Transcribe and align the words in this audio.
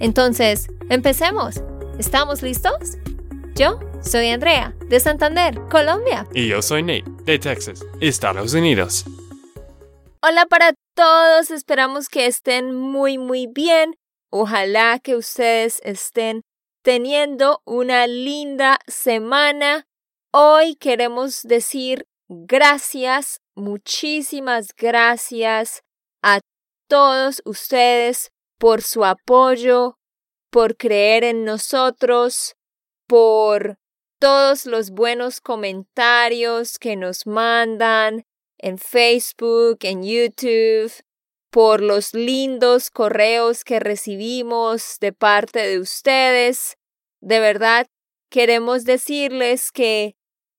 Entonces, 0.00 0.68
empecemos. 0.90 1.62
¿Estamos 1.98 2.42
listos? 2.42 2.98
Yo 3.54 3.78
soy 4.02 4.30
Andrea, 4.30 4.74
de 4.88 4.98
Santander, 4.98 5.60
Colombia. 5.70 6.26
Y 6.34 6.48
yo 6.48 6.60
soy 6.60 6.82
Nate, 6.82 7.04
de 7.24 7.38
Texas, 7.38 7.84
Estados 8.00 8.52
Unidos. 8.54 9.04
Hola 10.20 10.46
para 10.46 10.72
todos, 10.94 11.50
esperamos 11.50 12.08
que 12.08 12.26
estén 12.26 12.74
muy 12.74 13.18
muy 13.18 13.46
bien. 13.46 13.96
Ojalá 14.30 14.98
que 14.98 15.14
ustedes 15.14 15.80
estén 15.84 16.42
teniendo 16.82 17.62
una 17.64 18.06
linda 18.06 18.78
semana. 18.88 19.86
Hoy 20.32 20.74
queremos 20.74 21.42
decir 21.42 22.06
gracias, 22.28 23.40
muchísimas 23.54 24.74
gracias 24.76 25.82
a 26.22 26.40
todos 26.88 27.40
ustedes 27.44 28.33
por 28.58 28.82
su 28.82 29.04
apoyo, 29.04 29.98
por 30.50 30.76
creer 30.76 31.24
en 31.24 31.44
nosotros, 31.44 32.54
por 33.06 33.78
todos 34.18 34.66
los 34.66 34.90
buenos 34.90 35.40
comentarios 35.40 36.78
que 36.78 36.96
nos 36.96 37.26
mandan 37.26 38.24
en 38.58 38.78
Facebook, 38.78 39.78
en 39.82 40.02
YouTube, 40.02 40.92
por 41.50 41.80
los 41.80 42.14
lindos 42.14 42.90
correos 42.90 43.64
que 43.64 43.80
recibimos 43.80 44.98
de 45.00 45.12
parte 45.12 45.66
de 45.66 45.78
ustedes. 45.78 46.76
De 47.20 47.40
verdad, 47.40 47.86
queremos 48.30 48.84
decirles 48.84 49.70
que 49.70 50.16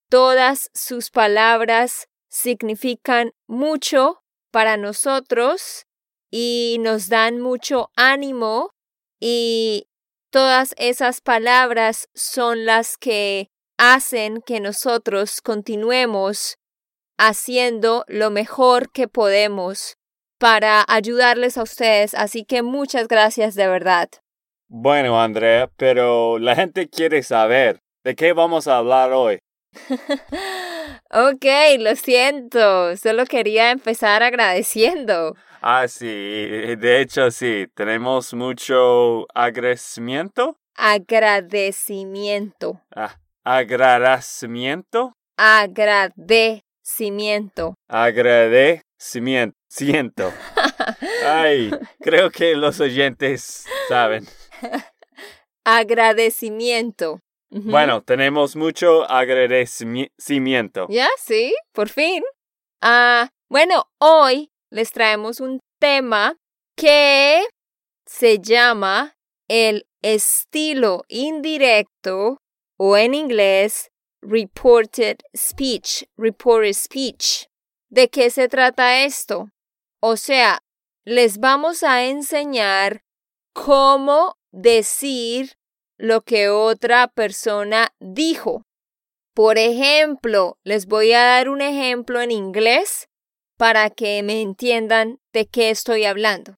todas 0.10 0.70
sus 0.74 1.10
palabras 1.10 2.08
significan 2.30 3.32
mucho 3.48 4.24
para 4.52 4.78
nosotros 4.78 5.85
y 6.38 6.80
nos 6.82 7.08
dan 7.08 7.40
mucho 7.40 7.92
ánimo 7.96 8.72
y 9.22 9.88
todas 10.32 10.76
esas 10.78 11.22
palabras 11.22 12.10
son 12.14 12.66
las 12.66 12.98
que 12.98 13.48
hacen 13.78 14.42
que 14.42 14.60
nosotros 14.60 15.40
continuemos 15.40 16.58
haciendo 17.18 18.04
lo 18.10 18.32
mejor 18.32 18.92
que 18.92 19.08
podemos 19.08 19.96
para 20.38 20.84
ayudarles 20.90 21.58
a 21.58 21.64
ustedes. 21.64 22.14
Así 22.14 22.44
que 22.44 22.64
muchas 22.64 23.08
gracias 23.08 23.56
de 23.56 23.70
verdad. 23.70 24.10
Bueno, 24.68 25.22
Andrea, 25.22 25.72
pero 25.78 26.38
la 26.38 26.54
gente 26.58 26.90
quiere 26.90 27.24
saber 27.24 27.80
de 28.04 28.14
qué 28.14 28.34
vamos 28.34 28.68
a 28.68 28.80
hablar 28.80 29.14
hoy. 29.14 29.40
ok, 31.12 31.46
lo 31.80 31.96
siento. 31.96 32.96
Solo 32.98 33.26
quería 33.26 33.72
empezar 33.72 34.22
agradeciendo. 34.24 35.36
Ah, 35.62 35.88
sí. 35.88 36.06
De 36.06 37.00
hecho, 37.02 37.32
sí. 37.32 37.68
Tenemos 37.74 38.34
mucho 38.34 39.26
agradecimiento. 39.34 40.58
Agradecimiento. 40.76 42.82
Ah, 42.96 43.16
agradecimiento. 43.44 45.14
Agradecimiento. 45.38 47.76
Agradecimiento. 47.88 49.56
Siento. 49.68 50.32
Ay, 51.26 51.70
creo 52.00 52.32
que 52.32 52.56
los 52.56 52.80
oyentes 52.80 53.66
saben. 53.90 54.26
Agradecimiento. 55.66 57.20
Bueno, 57.64 58.04
tenemos 58.04 58.58
mucho 58.58 59.10
agradecimiento. 59.10 60.88
Ya, 60.90 61.08
sí, 61.18 61.56
por 61.72 61.88
fin. 61.88 62.22
Ah, 62.82 63.30
bueno, 63.50 63.86
hoy 63.98 64.52
les 64.70 64.92
traemos 64.92 65.40
un 65.40 65.62
tema 65.80 66.36
que 66.76 67.46
se 68.06 68.40
llama 68.40 69.16
el 69.48 69.88
estilo 70.02 71.04
indirecto 71.08 72.40
o 72.78 72.98
en 72.98 73.14
inglés 73.14 73.90
reported 74.22 75.20
speech, 75.36 76.04
reported 76.18 76.74
speech. 76.74 77.48
¿De 77.90 78.10
qué 78.10 78.30
se 78.30 78.50
trata 78.50 79.04
esto? 79.04 79.50
O 80.02 80.18
sea, 80.18 80.60
les 81.06 81.38
vamos 81.38 81.84
a 81.84 82.04
enseñar 82.04 83.04
cómo 83.54 84.36
decir 84.52 85.54
lo 85.98 86.22
que 86.22 86.50
otra 86.50 87.08
persona 87.08 87.94
dijo. 88.00 88.64
Por 89.34 89.58
ejemplo, 89.58 90.58
les 90.64 90.86
voy 90.86 91.14
a 91.14 91.24
dar 91.24 91.50
un 91.50 91.62
ejemplo 91.62 92.22
en 92.22 92.32
inglés 92.32 93.08
para 93.58 93.90
que 93.90 94.24
me 94.24 94.42
entiendan 94.42 95.20
de 95.34 95.48
qué 95.48 95.70
estoy 95.70 96.06
hablando. 96.06 96.56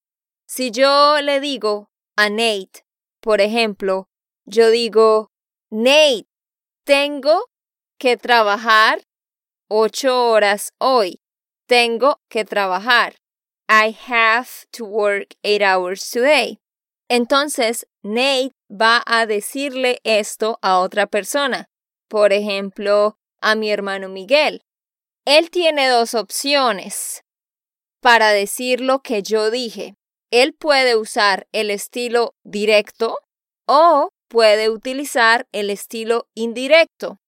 Si 0.47 0.71
yo 0.71 1.21
le 1.21 1.39
digo 1.39 1.89
a 2.15 2.29
Nate, 2.29 2.85
por 3.19 3.41
ejemplo, 3.41 4.07
yo 4.45 4.69
digo, 4.69 5.31
Nate, 5.69 6.27
tengo 6.85 7.49
que 7.97 8.15
trabajar 8.15 9.01
ocho 9.67 10.29
horas 10.29 10.71
hoy. 10.79 11.19
Tengo 11.67 12.21
que 12.29 12.45
trabajar. 12.45 13.15
I 13.67 13.95
have 14.07 14.65
to 14.71 14.85
work 14.85 15.35
eight 15.43 15.61
hours 15.61 16.09
today. 16.09 16.59
Entonces, 17.09 17.85
Nate 18.03 18.56
va 18.69 19.03
a 19.05 19.25
decirle 19.25 19.99
esto 20.03 20.59
a 20.61 20.79
otra 20.79 21.07
persona. 21.07 21.69
Por 22.07 22.33
ejemplo, 22.33 23.17
a 23.41 23.55
mi 23.55 23.71
hermano 23.71 24.09
Miguel. 24.09 24.61
Él 25.25 25.49
tiene 25.49 25.87
dos 25.89 26.13
opciones 26.13 27.23
para 28.01 28.31
decir 28.31 28.81
lo 28.81 29.01
que 29.01 29.21
yo 29.23 29.51
dije. 29.51 29.95
Él 30.31 30.53
puede 30.53 30.95
usar 30.95 31.47
el 31.51 31.71
estilo 31.71 32.35
directo 32.43 33.19
o 33.67 34.09
puede 34.29 34.69
utilizar 34.69 35.47
el 35.51 35.69
estilo 35.69 36.27
indirecto. 36.33 37.19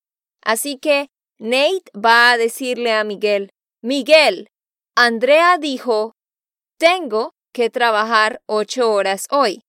Así 0.42 0.78
que 0.78 1.10
Nate 1.38 1.92
va 1.96 2.32
a 2.32 2.38
decirle 2.38 2.94
a 2.94 3.04
Miguel, 3.04 3.52
Miguel, 3.82 4.50
Andrea 4.96 5.58
dijo, 5.58 6.16
tengo 6.78 7.34
que 7.54 7.70
trabajar 7.70 8.42
ocho 8.46 8.92
horas 8.92 9.26
hoy. 9.30 9.64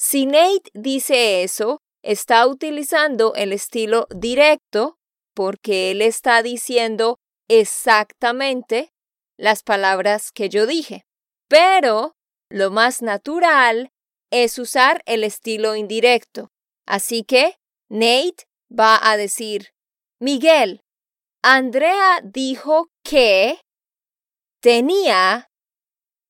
Si 0.00 0.26
Nate 0.26 0.70
dice 0.74 1.42
eso, 1.42 1.80
está 2.04 2.46
utilizando 2.46 3.34
el 3.34 3.52
estilo 3.52 4.06
directo 4.14 4.96
porque 5.34 5.90
él 5.90 6.02
está 6.02 6.40
diciendo 6.42 7.18
exactamente 7.48 8.92
las 9.36 9.64
palabras 9.64 10.30
que 10.30 10.48
yo 10.48 10.66
dije. 10.66 11.04
Pero 11.48 12.14
lo 12.48 12.70
más 12.70 13.02
natural 13.02 13.90
es 14.30 14.60
usar 14.60 15.02
el 15.04 15.24
estilo 15.24 15.74
indirecto. 15.74 16.52
Así 16.86 17.24
que 17.24 17.56
Nate 17.88 18.46
va 18.70 19.00
a 19.02 19.16
decir, 19.16 19.70
Miguel, 20.20 20.80
Andrea 21.42 22.20
dijo 22.22 22.88
que 23.02 23.60
tenía 24.60 25.50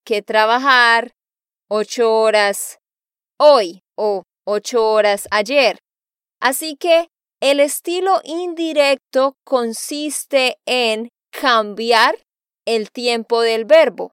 que 0.05 0.23
trabajar 0.23 1.13
ocho 1.69 2.15
horas 2.15 2.79
hoy 3.39 3.83
o 3.97 4.25
ocho 4.45 4.91
horas 4.91 5.27
ayer. 5.31 5.79
Así 6.41 6.77
que 6.77 7.09
el 7.41 7.61
estilo 7.61 8.21
indirecto 8.25 9.37
consiste 9.45 10.59
en 10.67 11.09
cambiar 11.31 12.19
el 12.65 12.91
tiempo 12.91 13.41
del 13.41 13.65
verbo. 13.65 14.13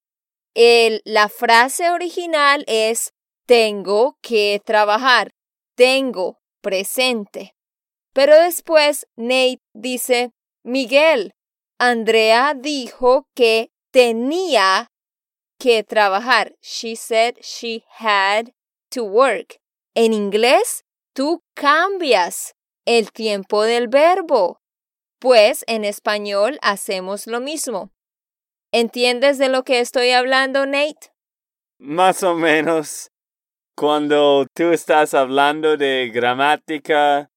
El, 0.53 1.01
la 1.05 1.27
frase 1.27 1.89
original 1.89 2.63
es 2.67 3.11
tengo 3.45 4.17
que 4.21 4.61
trabajar, 4.63 5.31
tengo 5.75 6.39
presente. 6.61 7.55
Pero 8.13 8.39
después 8.39 9.07
Nate 9.17 9.59
dice, 9.73 10.31
Miguel, 10.63 11.33
Andrea 11.77 12.53
dijo 12.55 13.27
que 13.35 13.71
tenía 13.91 14.87
que 15.59 15.83
trabajar. 15.83 16.55
She 16.61 16.95
said 16.95 17.35
she 17.41 17.83
had 17.99 18.51
to 18.95 19.03
work. 19.03 19.59
En 19.93 20.13
inglés, 20.13 20.83
tú 21.13 21.41
cambias 21.53 22.55
el 22.85 23.11
tiempo 23.11 23.63
del 23.63 23.87
verbo, 23.87 24.59
pues 25.19 25.63
en 25.67 25.83
español 25.83 26.57
hacemos 26.61 27.27
lo 27.27 27.41
mismo. 27.41 27.91
¿Entiendes 28.71 29.37
de 29.37 29.49
lo 29.49 29.63
que 29.63 29.79
estoy 29.79 30.11
hablando, 30.11 30.65
Nate? 30.65 31.11
Más 31.79 32.23
o 32.23 32.35
menos. 32.35 33.09
cuando 33.77 34.45
tú 34.53 34.71
estás 34.71 35.13
hablando 35.13 35.75
de 35.75 36.09
gramática, 36.13 37.29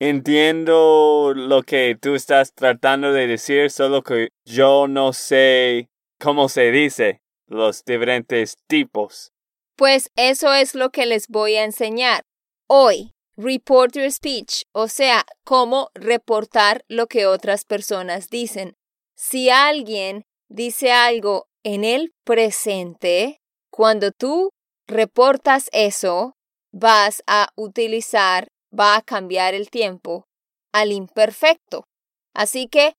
entiendo 0.00 1.34
lo 1.36 1.62
que 1.62 1.98
tú 2.00 2.14
estás 2.14 2.54
tratando 2.54 3.12
de 3.12 3.26
decir, 3.26 3.70
solo 3.70 4.02
que 4.02 4.30
yo 4.46 4.88
no 4.88 5.12
sé 5.12 5.90
cómo 6.18 6.48
se 6.48 6.70
dice 6.70 7.20
los 7.46 7.84
diferentes 7.84 8.56
tipos. 8.66 9.33
Pues 9.76 10.10
eso 10.16 10.52
es 10.52 10.74
lo 10.74 10.90
que 10.90 11.06
les 11.06 11.28
voy 11.28 11.56
a 11.56 11.64
enseñar 11.64 12.24
hoy. 12.68 13.12
Report 13.36 13.92
your 13.94 14.12
speech, 14.12 14.62
o 14.72 14.86
sea, 14.86 15.24
cómo 15.44 15.90
reportar 15.94 16.84
lo 16.86 17.08
que 17.08 17.26
otras 17.26 17.64
personas 17.64 18.30
dicen. 18.30 18.76
Si 19.16 19.50
alguien 19.50 20.24
dice 20.48 20.92
algo 20.92 21.48
en 21.64 21.82
el 21.82 22.14
presente, 22.24 23.40
cuando 23.70 24.12
tú 24.12 24.50
reportas 24.86 25.68
eso, 25.72 26.36
vas 26.70 27.24
a 27.26 27.48
utilizar, 27.56 28.46
va 28.72 28.96
a 28.96 29.02
cambiar 29.02 29.54
el 29.54 29.68
tiempo 29.68 30.28
al 30.72 30.92
imperfecto. 30.92 31.84
Así 32.34 32.68
que 32.68 32.94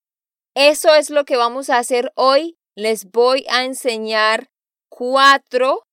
eso 0.53 0.95
es 0.95 1.09
lo 1.09 1.23
que 1.23 1.37
vamos 1.37 1.69
a 1.69 1.77
hacer 1.77 2.11
hoy. 2.15 2.57
Les 2.75 3.09
voy 3.11 3.45
a 3.49 3.63
enseñar 3.63 4.49
cuatro, 4.89 5.83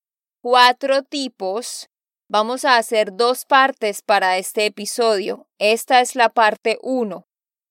cuatro 0.43 1.03
tipos. 1.03 1.89
Vamos 2.29 2.65
a 2.65 2.75
hacer 2.75 3.15
dos 3.15 3.45
partes 3.45 4.01
para 4.01 4.37
este 4.37 4.65
episodio. 4.65 5.47
Esta 5.57 6.01
es 6.01 6.15
la 6.15 6.29
parte 6.29 6.77
uno. 6.81 7.25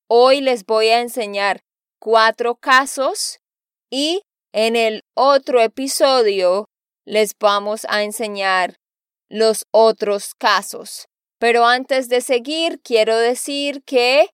Hoy 0.09 0.41
les 0.41 0.65
voy 0.65 0.89
a 0.89 1.01
enseñar 1.01 1.61
cuatro 2.01 2.55
casos 2.55 3.41
y 3.91 4.23
en 4.55 4.77
el 4.77 5.05
otro 5.15 5.61
episodio 5.61 6.71
les 7.05 7.37
vamos 7.39 7.87
a 7.91 8.05
enseñar 8.05 8.77
los 9.29 9.67
otros 9.71 10.35
casos. 10.35 11.09
Pero 11.39 11.67
antes 11.67 12.09
de 12.09 12.23
seguir, 12.23 12.81
quiero 12.81 13.19
decir 13.19 13.83
que 13.85 14.31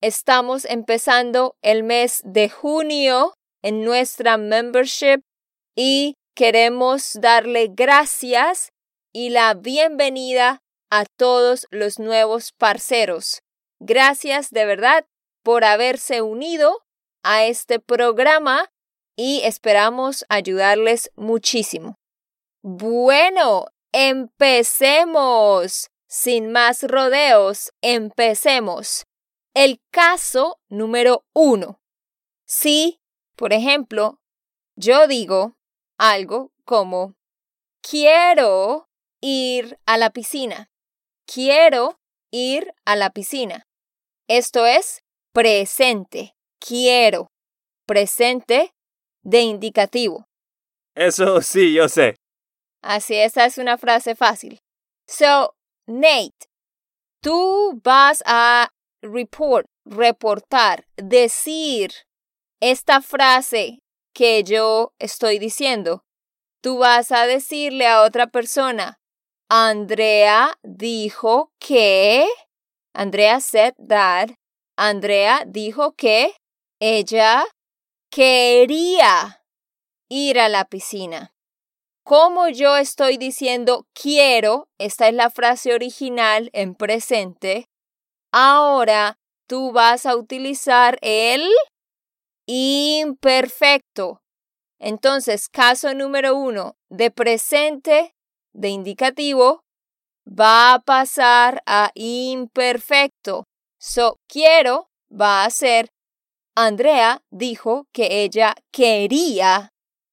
estamos 0.00 0.64
empezando 0.64 1.56
el 1.60 1.82
mes 1.82 2.20
de 2.24 2.50
junio 2.50 3.34
en 3.62 3.82
nuestra 3.82 4.36
membership 4.36 5.22
y 5.74 6.14
queremos 6.40 7.18
darle 7.20 7.68
gracias 7.70 8.72
y 9.12 9.28
la 9.28 9.52
bienvenida 9.52 10.62
a 10.88 11.04
todos 11.04 11.66
los 11.70 11.98
nuevos 11.98 12.52
parceros. 12.52 13.42
Gracias 13.78 14.48
de 14.48 14.64
verdad 14.64 15.06
por 15.42 15.64
haberse 15.64 16.22
unido 16.22 16.82
a 17.22 17.44
este 17.44 17.78
programa 17.78 18.72
y 19.16 19.42
esperamos 19.44 20.24
ayudarles 20.30 21.10
muchísimo. 21.14 21.96
Bueno, 22.62 23.66
empecemos. 23.92 25.90
Sin 26.08 26.50
más 26.52 26.84
rodeos, 26.84 27.70
empecemos. 27.82 29.04
El 29.52 29.82
caso 29.90 30.58
número 30.70 31.22
uno. 31.34 31.82
Si, 32.46 32.98
por 33.36 33.52
ejemplo, 33.52 34.22
yo 34.74 35.06
digo 35.06 35.59
algo 36.00 36.50
como 36.64 37.14
quiero 37.82 38.88
ir 39.20 39.78
a 39.84 39.98
la 39.98 40.10
piscina. 40.10 40.70
Quiero 41.26 42.00
ir 42.30 42.72
a 42.86 42.96
la 42.96 43.10
piscina. 43.10 43.66
Esto 44.26 44.64
es 44.64 45.02
presente. 45.32 46.34
Quiero. 46.58 47.28
Presente 47.86 48.72
de 49.22 49.42
indicativo. 49.42 50.26
Eso 50.94 51.42
sí, 51.42 51.74
yo 51.74 51.88
sé. 51.88 52.16
Así, 52.82 53.16
esa 53.16 53.44
es 53.44 53.58
una 53.58 53.76
frase 53.76 54.14
fácil. 54.14 54.58
So, 55.06 55.54
Nate, 55.86 56.48
tú 57.20 57.78
vas 57.84 58.22
a 58.24 58.70
report, 59.02 59.66
reportar, 59.84 60.86
decir 60.96 61.90
esta 62.60 63.02
frase 63.02 63.80
que 64.20 64.44
yo 64.44 64.92
estoy 64.98 65.38
diciendo. 65.38 66.04
Tú 66.62 66.76
vas 66.76 67.10
a 67.10 67.24
decirle 67.24 67.86
a 67.86 68.02
otra 68.02 68.26
persona, 68.26 69.00
Andrea 69.48 70.58
dijo 70.62 71.54
que, 71.58 72.28
Andrea 72.94 73.40
said 73.40 73.72
that, 73.88 74.32
Andrea 74.76 75.44
dijo 75.46 75.92
que 75.92 76.34
ella 76.82 77.46
quería 78.10 79.42
ir 80.10 80.38
a 80.38 80.50
la 80.50 80.66
piscina. 80.66 81.32
Como 82.04 82.46
yo 82.48 82.76
estoy 82.76 83.16
diciendo 83.16 83.86
quiero, 83.94 84.68
esta 84.78 85.08
es 85.08 85.14
la 85.14 85.30
frase 85.30 85.72
original 85.72 86.50
en 86.52 86.74
presente, 86.74 87.70
ahora 88.32 89.16
tú 89.48 89.72
vas 89.72 90.04
a 90.04 90.14
utilizar 90.14 90.98
el 91.00 91.42
imperfecto. 92.52 94.22
Entonces, 94.80 95.48
caso 95.48 95.94
número 95.94 96.34
uno, 96.34 96.76
de 96.88 97.12
presente, 97.12 98.16
de 98.52 98.70
indicativo, 98.70 99.62
va 100.26 100.74
a 100.74 100.80
pasar 100.80 101.62
a 101.66 101.92
imperfecto. 101.94 103.44
So, 103.78 104.18
quiero 104.26 104.90
va 105.12 105.44
a 105.44 105.50
ser 105.50 105.90
Andrea 106.56 107.22
dijo 107.30 107.86
que 107.92 108.24
ella 108.24 108.54
quería, 108.72 109.70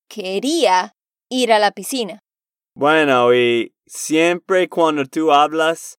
quería 0.07 0.93
ir 1.29 1.51
a 1.51 1.57
la 1.57 1.71
piscina. 1.71 2.19
Bueno, 2.75 3.33
y 3.33 3.73
siempre 3.87 4.69
cuando 4.69 5.05
tú 5.05 5.31
hablas 5.31 5.97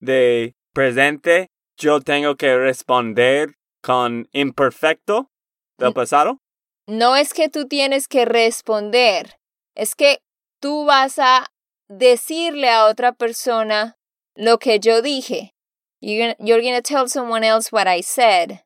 de 0.00 0.56
presente, 0.72 1.46
yo 1.76 2.00
tengo 2.00 2.34
que 2.34 2.58
responder 2.58 3.54
con 3.80 4.28
imperfecto 4.32 5.30
del 5.78 5.92
pasado. 5.92 6.38
No 6.86 7.16
es 7.16 7.34
que 7.34 7.48
tú 7.48 7.66
tienes 7.66 8.08
que 8.08 8.24
responder, 8.24 9.38
es 9.74 9.94
que 9.94 10.20
tú 10.60 10.84
vas 10.84 11.18
a 11.18 11.46
decirle 11.88 12.70
a 12.70 12.86
otra 12.86 13.12
persona 13.12 13.96
lo 14.34 14.58
que 14.58 14.78
yo 14.78 15.02
dije. 15.02 15.52
You're 16.00 16.34
gonna, 16.34 16.36
you're 16.38 16.62
gonna 16.62 16.82
tell 16.82 17.08
someone 17.08 17.44
else 17.44 17.72
what 17.72 17.86
I 17.88 18.02
said. 18.02 18.60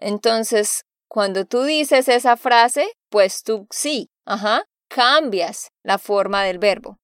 Entonces, 0.00 0.84
cuando 1.08 1.44
tú 1.44 1.62
dices 1.62 2.08
esa 2.08 2.36
frase, 2.36 2.92
pues 3.10 3.42
tú 3.42 3.66
sí, 3.70 4.10
ajá, 4.26 4.64
cambias 4.88 5.70
la 5.82 5.98
forma 5.98 6.42
del 6.44 6.58
verbo. 6.58 6.98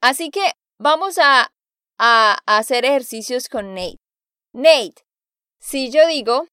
Así 0.00 0.30
que 0.30 0.52
vamos 0.78 1.18
a, 1.18 1.52
a, 1.98 2.38
hacer 2.46 2.84
ejercicios 2.84 3.48
con 3.48 3.74
Nate. 3.74 3.98
Nate, 4.52 5.04
si 5.60 5.90
yo 5.90 6.06
digo, 6.06 6.46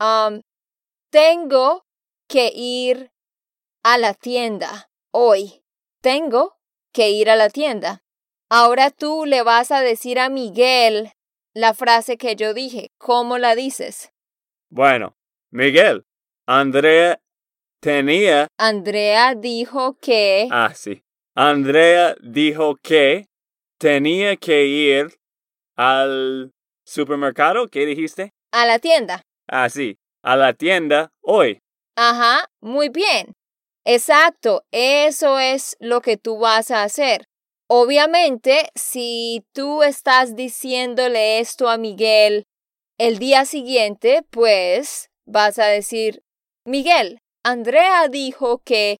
um, 0.00 0.40
tengo 1.12 1.84
que 2.26 2.50
ir 2.54 3.12
a 3.84 3.98
la 3.98 4.14
tienda 4.14 4.90
hoy, 5.12 5.62
tengo 6.00 6.56
que 6.90 7.10
ir 7.10 7.28
a 7.28 7.36
la 7.36 7.50
tienda. 7.50 8.02
Ahora 8.48 8.90
tú 8.90 9.26
le 9.26 9.42
vas 9.42 9.70
a 9.72 9.82
decir 9.82 10.18
a 10.18 10.30
Miguel 10.30 11.12
la 11.54 11.74
frase 11.74 12.16
que 12.16 12.34
yo 12.34 12.54
dije. 12.54 12.92
¿Cómo 12.98 13.36
la 13.36 13.54
dices? 13.54 14.10
Bueno, 14.70 15.14
Miguel, 15.50 16.06
Andrea 16.46 17.20
tenía... 17.80 18.48
Andrea 18.58 19.34
dijo 19.34 19.98
que... 20.00 20.48
Ah, 20.50 20.72
sí. 20.74 21.04
Andrea 21.34 22.16
dijo 22.22 22.76
que 22.76 23.26
tenía 23.78 24.36
que 24.36 24.64
ir 24.64 25.18
al 25.76 26.52
supermercado. 26.86 27.68
¿Qué 27.68 27.84
dijiste? 27.84 28.32
A 28.50 28.64
la 28.64 28.78
tienda. 28.78 29.22
Ah, 29.46 29.68
sí. 29.68 29.98
A 30.22 30.36
la 30.36 30.52
tienda 30.52 31.12
hoy. 31.20 31.58
Ajá, 31.96 32.48
muy 32.60 32.88
bien. 32.88 33.34
Exacto, 33.84 34.64
eso 34.70 35.40
es 35.40 35.76
lo 35.80 36.00
que 36.00 36.16
tú 36.16 36.38
vas 36.38 36.70
a 36.70 36.84
hacer. 36.84 37.26
Obviamente, 37.68 38.70
si 38.74 39.44
tú 39.52 39.82
estás 39.82 40.36
diciéndole 40.36 41.40
esto 41.40 41.68
a 41.68 41.78
Miguel 41.78 42.44
el 42.98 43.18
día 43.18 43.44
siguiente, 43.44 44.22
pues 44.30 45.10
vas 45.26 45.58
a 45.58 45.66
decir, 45.66 46.22
Miguel, 46.64 47.18
Andrea 47.44 48.06
dijo 48.08 48.58
que 48.58 48.98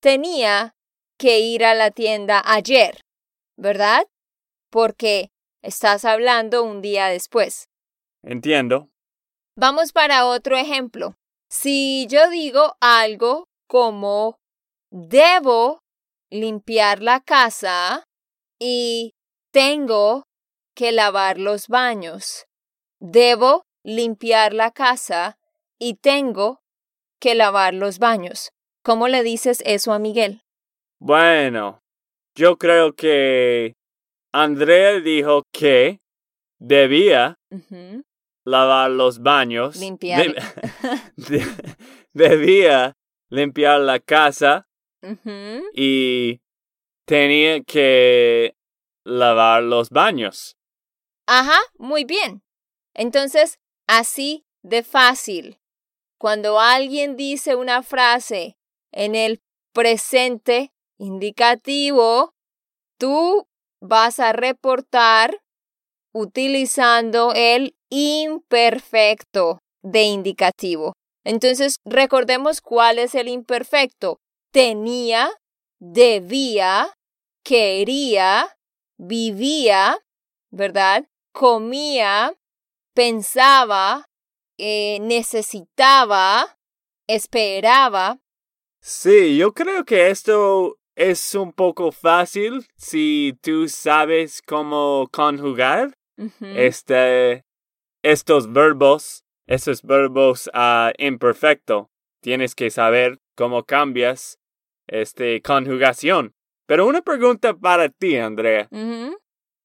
tenía 0.00 0.74
que 1.18 1.38
ir 1.38 1.64
a 1.64 1.74
la 1.74 1.90
tienda 1.92 2.42
ayer, 2.44 3.00
¿verdad? 3.56 4.06
Porque 4.70 5.28
estás 5.62 6.04
hablando 6.04 6.64
un 6.64 6.82
día 6.82 7.06
después. 7.06 7.68
Entiendo. 8.24 8.88
Vamos 9.56 9.92
para 9.92 10.26
otro 10.26 10.56
ejemplo. 10.56 11.14
Si 11.48 12.06
yo 12.08 12.28
digo 12.28 12.76
algo 12.80 13.48
como 13.68 14.38
debo 14.90 15.82
limpiar 16.30 17.02
la 17.02 17.20
casa 17.20 18.04
y 18.58 19.14
tengo 19.52 20.24
que 20.74 20.90
lavar 20.90 21.38
los 21.38 21.68
baños. 21.68 22.46
Debo 22.98 23.64
limpiar 23.84 24.54
la 24.54 24.72
casa 24.72 25.38
y 25.78 25.94
tengo 25.94 26.60
que 27.20 27.36
lavar 27.36 27.74
los 27.74 27.98
baños. 28.00 28.50
¿Cómo 28.82 29.06
le 29.06 29.22
dices 29.22 29.62
eso 29.64 29.92
a 29.92 29.98
Miguel? 30.00 30.42
Bueno, 30.98 31.80
yo 32.34 32.58
creo 32.58 32.94
que 32.94 33.74
Andrea 34.32 34.98
dijo 35.00 35.44
que 35.52 36.00
debía. 36.58 37.36
Lavar 38.44 38.90
los 38.90 39.20
baños. 39.20 39.76
Limpiar. 39.76 40.34
de- 40.34 40.42
de- 41.16 41.46
debía 42.12 42.96
limpiar 43.28 43.80
la 43.80 43.98
casa 44.00 44.68
y 45.74 46.40
tenía 47.06 47.62
que 47.62 48.56
lavar 49.04 49.62
los 49.62 49.90
baños. 49.90 50.56
Ajá, 51.26 51.58
muy 51.78 52.04
bien. 52.04 52.42
Entonces, 52.94 53.58
así 53.86 54.46
de 54.62 54.82
fácil. 54.82 55.58
Cuando 56.18 56.58
alguien 56.60 57.16
dice 57.16 57.54
una 57.54 57.82
frase 57.82 58.56
en 58.92 59.14
el 59.14 59.42
presente 59.74 60.72
indicativo, 60.98 62.34
tú 62.98 63.46
vas 63.80 64.20
a 64.20 64.32
reportar 64.32 65.42
utilizando 66.14 67.32
el 67.34 67.76
imperfecto 67.94 69.60
de 69.82 70.02
indicativo. 70.02 70.94
Entonces, 71.24 71.76
recordemos 71.84 72.60
cuál 72.60 72.98
es 72.98 73.14
el 73.14 73.28
imperfecto. 73.28 74.18
Tenía, 74.52 75.30
debía, 75.78 76.92
quería, 77.44 78.56
vivía, 78.98 79.98
¿verdad? 80.50 81.06
Comía, 81.32 82.34
pensaba, 82.94 84.06
eh, 84.58 84.98
necesitaba, 85.00 86.56
esperaba. 87.08 88.18
Sí, 88.80 89.36
yo 89.36 89.52
creo 89.54 89.84
que 89.84 90.10
esto 90.10 90.78
es 90.96 91.34
un 91.34 91.52
poco 91.52 91.92
fácil 91.92 92.66
si 92.76 93.36
tú 93.40 93.68
sabes 93.68 94.42
cómo 94.42 95.08
conjugar 95.10 95.94
este, 96.40 97.44
estos 98.04 98.52
verbos, 98.52 99.24
esos 99.46 99.82
verbos 99.82 100.50
a 100.52 100.92
imperfecto. 100.98 101.90
Tienes 102.20 102.54
que 102.54 102.70
saber 102.70 103.18
cómo 103.34 103.64
cambias 103.64 104.38
este 104.86 105.40
conjugación. 105.40 106.34
Pero 106.66 106.86
una 106.86 107.00
pregunta 107.00 107.54
para 107.54 107.88
ti, 107.88 108.16
Andrea. 108.16 108.68
Ujú. 108.70 109.18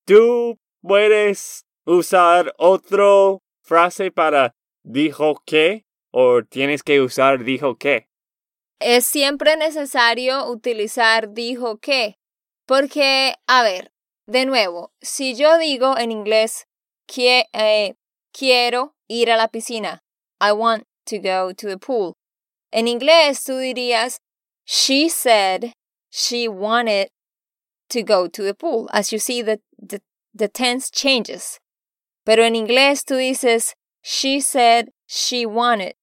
¿Tú 0.05 0.57
puedes 0.81 1.65
usar 1.85 2.53
otra 2.57 3.37
frase 3.61 4.11
para 4.11 4.55
dijo 4.83 5.41
que 5.45 5.85
o 6.11 6.41
tienes 6.43 6.81
que 6.81 7.01
usar 7.01 7.43
dijo 7.43 7.77
que? 7.77 8.07
Es 8.79 9.05
siempre 9.05 9.57
necesario 9.57 10.49
utilizar 10.49 11.33
dijo 11.33 11.79
que, 11.79 12.17
porque, 12.65 13.33
a 13.47 13.63
ver, 13.63 13.91
de 14.25 14.45
nuevo, 14.45 14.93
si 15.01 15.35
yo 15.35 15.57
digo 15.57 15.97
en 15.97 16.11
inglés 16.11 16.67
que, 17.05 17.45
eh, 17.51 17.95
quiero 18.33 18.93
ir 19.09 19.29
a 19.29 19.37
la 19.37 19.47
piscina, 19.47 19.99
I 20.39 20.51
want 20.53 20.85
to 21.05 21.19
go 21.19 21.51
to 21.53 21.67
the 21.67 21.77
pool. 21.77 22.15
En 22.71 22.87
inglés 22.87 23.43
tú 23.43 23.59
dirías, 23.59 24.19
she 24.65 25.09
said 25.09 25.73
she 26.09 26.47
wanted 26.47 27.09
to 27.89 28.03
go 28.03 28.27
to 28.27 28.43
the 28.43 28.53
pool. 28.53 28.87
As 28.93 29.11
you 29.11 29.19
see, 29.19 29.41
the, 29.41 29.59
the, 29.77 30.01
the 30.33 30.47
tense 30.47 30.89
changes. 30.91 31.59
Pero 32.25 32.43
en 32.43 32.53
inglés 32.53 33.03
tú 33.03 33.17
dices, 33.17 33.73
she 34.01 34.39
said 34.39 34.91
she 35.07 35.45
wanted. 35.45 35.95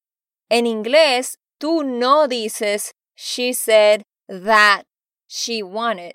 En 0.51 0.67
inglés 0.67 1.37
tú 1.61 1.85
no 1.85 2.27
dices, 2.27 2.93
she 3.15 3.53
said 3.53 4.03
that 4.29 4.83
she 5.29 5.63
wanted. 5.63 6.15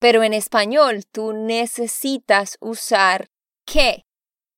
Pero 0.00 0.22
en 0.22 0.32
español 0.32 1.04
tú 1.12 1.32
necesitas 1.32 2.56
usar 2.60 3.26
que. 3.66 4.04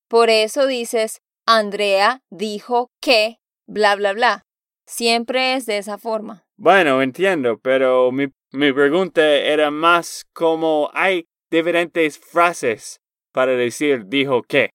Por 0.09 0.31
eso 0.31 0.67
dices, 0.67 1.21
Andrea 1.47 2.21
dijo 2.31 2.91
que, 3.01 3.39
bla, 3.67 3.97
bla, 3.97 4.13
bla. 4.13 4.43
Siempre 4.87 5.55
es 5.55 5.67
de 5.67 5.79
esa 5.79 5.99
forma. 5.99 6.45
Bueno, 6.57 7.03
entiendo, 7.03 7.59
pero 7.59 8.13
mi, 8.13 8.29
mi 8.53 8.73
pregunta 8.73 9.23
era 9.27 9.71
más 9.71 10.25
como 10.33 10.91
hay 10.95 11.27
diferentes 11.51 12.19
frases 12.19 13.01
para 13.33 13.53
decir 13.53 14.07
dijo 14.07 14.43
que. 14.43 14.71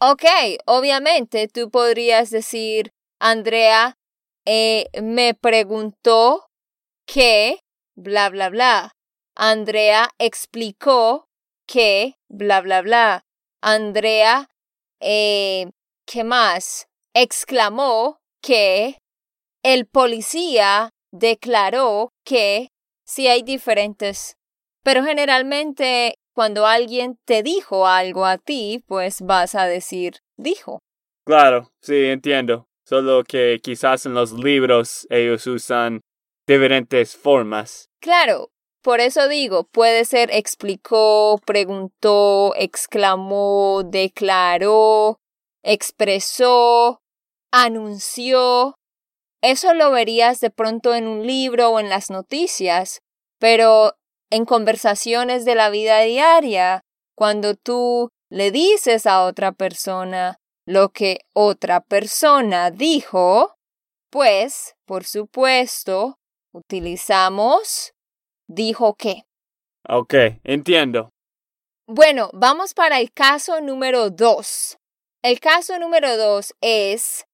Ok, 0.00 0.24
obviamente 0.66 1.46
tú 1.46 1.70
podrías 1.70 2.30
decir, 2.30 2.90
Andrea 3.20 3.98
eh, 4.46 4.86
me 5.02 5.34
preguntó 5.34 6.46
que, 7.06 7.60
bla, 7.94 8.30
bla, 8.30 8.48
bla. 8.48 8.92
Andrea 9.36 10.08
explicó 10.18 11.28
que, 11.66 12.16
bla, 12.28 12.60
bla, 12.62 12.82
bla. 12.82 13.24
Andrea, 13.62 14.48
eh, 15.00 15.70
¿qué 16.06 16.24
más? 16.24 16.86
Exclamó 17.14 18.18
que 18.42 18.98
el 19.62 19.86
policía 19.86 20.90
declaró 21.12 22.10
que 22.24 22.68
sí 23.04 23.26
hay 23.26 23.42
diferentes. 23.42 24.36
Pero 24.82 25.04
generalmente 25.04 26.14
cuando 26.34 26.66
alguien 26.66 27.18
te 27.26 27.42
dijo 27.42 27.86
algo 27.86 28.24
a 28.24 28.38
ti, 28.38 28.82
pues 28.86 29.20
vas 29.20 29.54
a 29.54 29.66
decir 29.66 30.20
dijo. 30.36 30.80
Claro, 31.26 31.70
sí, 31.80 32.06
entiendo. 32.06 32.66
Solo 32.86 33.24
que 33.24 33.60
quizás 33.62 34.06
en 34.06 34.14
los 34.14 34.32
libros 34.32 35.06
ellos 35.10 35.46
usan 35.46 36.00
diferentes 36.46 37.16
formas. 37.16 37.88
Claro, 38.00 38.50
por 38.82 39.00
eso 39.00 39.28
digo, 39.28 39.64
puede 39.64 40.04
ser 40.04 40.30
explicó, 40.32 41.38
preguntó, 41.44 42.54
exclamó, 42.56 43.82
declaró, 43.84 45.18
expresó, 45.62 47.00
anunció. 47.52 48.74
Eso 49.42 49.74
lo 49.74 49.90
verías 49.90 50.40
de 50.40 50.50
pronto 50.50 50.94
en 50.94 51.06
un 51.06 51.26
libro 51.26 51.70
o 51.70 51.80
en 51.80 51.88
las 51.88 52.10
noticias, 52.10 53.00
pero 53.38 53.96
en 54.30 54.44
conversaciones 54.44 55.44
de 55.44 55.54
la 55.54 55.70
vida 55.70 56.00
diaria, 56.00 56.82
cuando 57.14 57.54
tú 57.54 58.08
le 58.30 58.50
dices 58.50 59.06
a 59.06 59.24
otra 59.24 59.52
persona 59.52 60.38
lo 60.66 60.90
que 60.90 61.20
otra 61.34 61.80
persona 61.80 62.70
dijo, 62.70 63.56
pues, 64.10 64.76
por 64.86 65.04
supuesto, 65.04 66.18
utilizamos 66.52 67.92
dijo 68.50 68.94
que. 68.94 69.24
Ok, 69.88 70.14
entiendo. 70.44 71.10
Bueno, 71.86 72.30
vamos 72.32 72.74
para 72.74 73.00
el 73.00 73.12
caso 73.12 73.60
número 73.60 74.10
dos. 74.10 74.76
El 75.22 75.40
caso 75.40 75.78
número 75.78 76.16
dos 76.16 76.54
es 76.60 77.24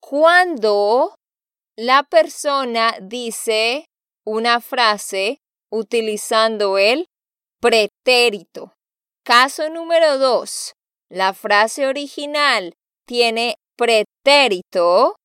cuando 0.00 1.14
la 1.76 2.02
persona 2.02 2.96
dice 3.00 3.86
una 4.24 4.60
frase 4.60 5.38
utilizando 5.70 6.78
el 6.78 7.06
pretérito. 7.60 8.74
Caso 9.24 9.68
número 9.70 10.18
dos. 10.18 10.74
La 11.08 11.32
frase 11.32 11.86
original 11.86 12.74
tiene 13.06 13.56
pretérito 13.76 15.16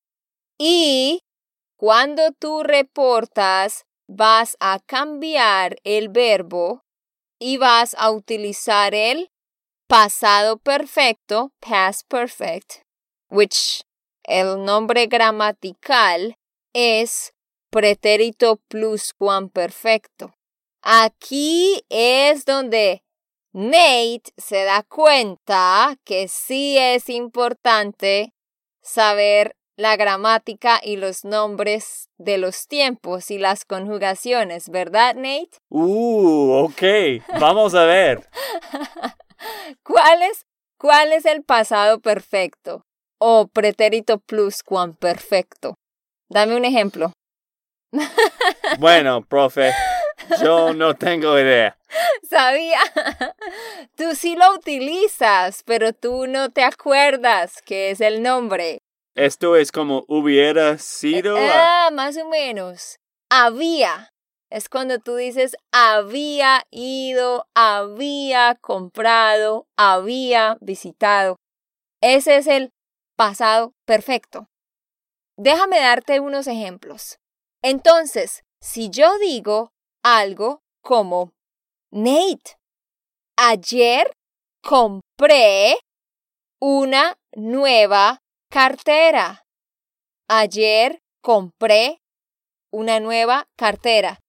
y 0.57 1.19
cuando 1.77 2.31
tú 2.39 2.63
reportas 2.63 3.83
vas 4.07 4.57
a 4.59 4.79
cambiar 4.79 5.77
el 5.83 6.09
verbo 6.09 6.83
y 7.39 7.57
vas 7.57 7.95
a 7.97 8.11
utilizar 8.11 8.95
el 8.95 9.31
pasado 9.87 10.57
perfecto, 10.57 11.51
past 11.59 12.07
perfect, 12.07 12.83
which 13.29 13.83
el 14.23 14.63
nombre 14.65 15.07
gramatical 15.07 16.37
es 16.73 17.33
pretérito 17.69 18.57
pluscuamperfecto. 18.67 20.33
Aquí 20.81 21.83
es 21.89 22.45
donde 22.45 23.03
Nate 23.53 24.31
se 24.37 24.63
da 24.63 24.83
cuenta 24.83 25.97
que 26.03 26.27
sí 26.27 26.77
es 26.77 27.09
importante 27.09 28.33
saber 28.81 29.55
la 29.77 29.95
gramática 29.95 30.79
y 30.83 30.97
los 30.97 31.23
nombres 31.23 32.09
de 32.17 32.39
los 32.39 32.67
tiempos 32.67 33.29
y 33.31 33.37
las 33.37 33.63
conjugaciones, 33.63 34.69
¿verdad, 34.69 35.15
Nate? 35.15 35.51
Uh, 35.69 36.65
ok. 36.65 36.81
Vamos 37.39 37.75
a 37.75 37.85
ver. 37.85 38.27
¿Cuál 39.83 40.23
es, 40.23 40.45
cuál 40.79 41.13
es 41.13 41.25
el 41.25 41.43
pasado 41.43 41.99
perfecto 41.99 42.85
o 43.19 43.47
pretérito 43.47 44.17
pluscuamperfecto? 44.17 45.75
Dame 46.27 46.57
un 46.57 46.65
ejemplo. 46.65 47.13
Bueno, 48.79 49.23
profe, 49.23 49.71
yo 50.43 50.73
no 50.73 50.95
tengo 50.95 51.39
idea. 51.39 51.77
Sabía. 52.29 52.79
Tú 53.95 54.13
sí 54.13 54.35
lo 54.35 54.53
utilizas, 54.53 55.63
pero 55.65 55.93
tú 55.93 56.27
no 56.27 56.49
te 56.49 56.63
acuerdas 56.63 57.61
que 57.61 57.91
es 57.91 58.01
el 58.01 58.21
nombre. 58.21 58.79
Esto 59.17 59.55
es 59.55 59.71
como 59.71 60.05
hubiera 60.07 60.77
sido. 60.77 61.35
Ah, 61.39 61.89
más 61.91 62.15
o 62.17 62.29
menos. 62.29 62.99
Había. 63.31 64.11
es 64.51 64.69
cuando 64.69 64.99
tú 64.99 65.15
dices 65.15 65.57
había 65.73 66.67
ido, 66.69 67.47
había 67.55 68.59
comprado, 68.61 69.65
había 69.75 70.59
visitado. 70.61 71.35
Ese 71.99 72.37
es 72.37 72.45
el 72.45 72.69
pasado 73.17 73.73
perfecto. 73.87 74.45
Déjame 75.35 75.79
darte 75.79 76.19
unos 76.19 76.45
ejemplos. 76.45 77.17
Entonces, 77.63 78.43
si 78.61 78.91
yo 78.91 79.17
digo 79.17 79.71
algo 80.03 80.61
como, 80.83 81.31
Nate, 81.91 82.59
ayer 83.35 84.11
compré 84.61 85.79
una 86.61 87.15
nueva 87.35 88.21
cartera. 88.49 89.45
Ayer 90.27 91.01
compré 91.21 92.01
una 92.71 92.99
nueva 92.99 93.47
cartera. 93.55 94.19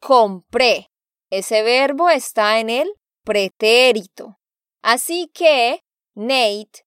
Compré. 0.00 0.88
Ese 1.30 1.62
verbo 1.62 2.08
está 2.08 2.58
en 2.60 2.70
el 2.70 2.92
pretérito. 3.24 4.38
Así 4.82 5.30
que, 5.32 5.82
Nate, 6.14 6.84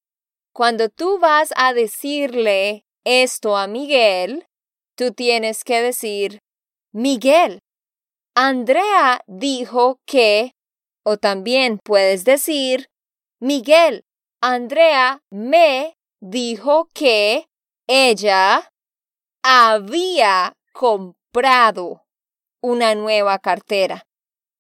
cuando 0.54 0.90
tú 0.90 1.20
vas 1.20 1.54
a 1.56 1.74
decirle 1.74 2.86
esto 3.06 3.56
a 3.56 3.68
Miguel, 3.68 4.46
tú 4.96 5.14
tienes 5.14 5.64
que 5.64 5.82
decir, 5.82 6.40
Miguel, 6.92 7.60
Andrea 8.36 9.24
dijo 9.28 10.00
que, 10.06 10.54
o 11.04 11.18
también 11.18 11.80
puedes 11.84 12.24
decir, 12.26 12.88
Miguel, 13.40 14.06
Andrea 14.42 15.22
me 15.30 15.96
dijo 16.24 16.90
que 16.94 17.50
ella 17.86 18.72
había 19.44 20.54
comprado 20.72 22.06
una 22.62 22.96
nueva 22.96 23.40
cartera. 23.40 24.08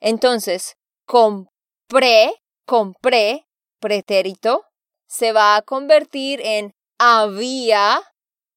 Entonces, 0.02 0.76
compré, 1.06 2.34
compré, 2.68 3.48
pretérito, 3.80 4.66
se 5.08 5.32
va 5.32 5.56
a 5.56 5.62
convertir 5.62 6.42
en 6.44 6.74
había 7.00 8.02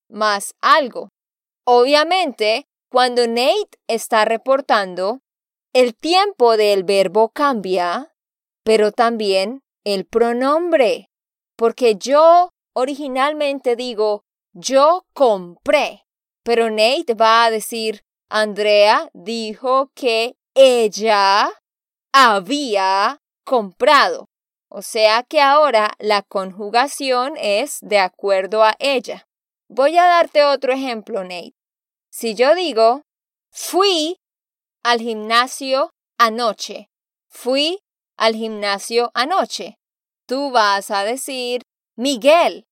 más 0.09 0.55
algo. 0.61 1.11
Obviamente, 1.65 2.67
cuando 2.91 3.29
Nate 3.29 3.79
está 3.87 4.25
reportando, 4.25 5.21
el 5.73 5.95
tiempo 5.95 6.57
del 6.57 6.83
verbo 6.83 7.29
cambia, 7.29 8.13
pero 8.65 8.91
también 8.91 9.63
el 9.85 10.07
pronombre, 10.07 11.09
porque 11.57 11.95
yo 11.95 12.51
originalmente 12.77 13.75
digo 13.75 14.25
yo 14.53 15.07
compré, 15.15 16.07
pero 16.43 16.71
Nate 16.71 17.15
va 17.15 17.45
a 17.45 17.51
decir 17.51 18.05
Andrea 18.29 19.11
dijo 19.13 19.91
que 19.95 20.37
ella 20.55 21.51
había 22.13 23.21
comprado. 23.45 24.27
O 24.69 24.83
sea 24.83 25.23
que 25.23 25.41
ahora 25.41 25.93
la 25.99 26.23
conjugación 26.23 27.35
es 27.37 27.79
de 27.81 27.99
acuerdo 27.99 28.63
a 28.63 28.75
ella. 28.79 29.27
Voy 29.69 29.97
a 29.97 30.05
darte 30.05 30.45
otro 30.45 30.73
ejemplo, 30.73 31.23
Nate. 31.23 31.55
Si 32.11 32.35
yo 32.35 32.55
digo, 32.55 33.03
fui 33.51 34.19
al 34.83 35.01
gimnasio 35.01 35.93
anoche, 36.19 36.91
fui 37.29 37.79
al 38.17 38.35
gimnasio 38.35 39.11
anoche, 39.15 39.79
tú 40.27 40.51
vas 40.51 40.91
a 40.91 41.05
decir, 41.05 41.63
Miguel, 41.99 42.67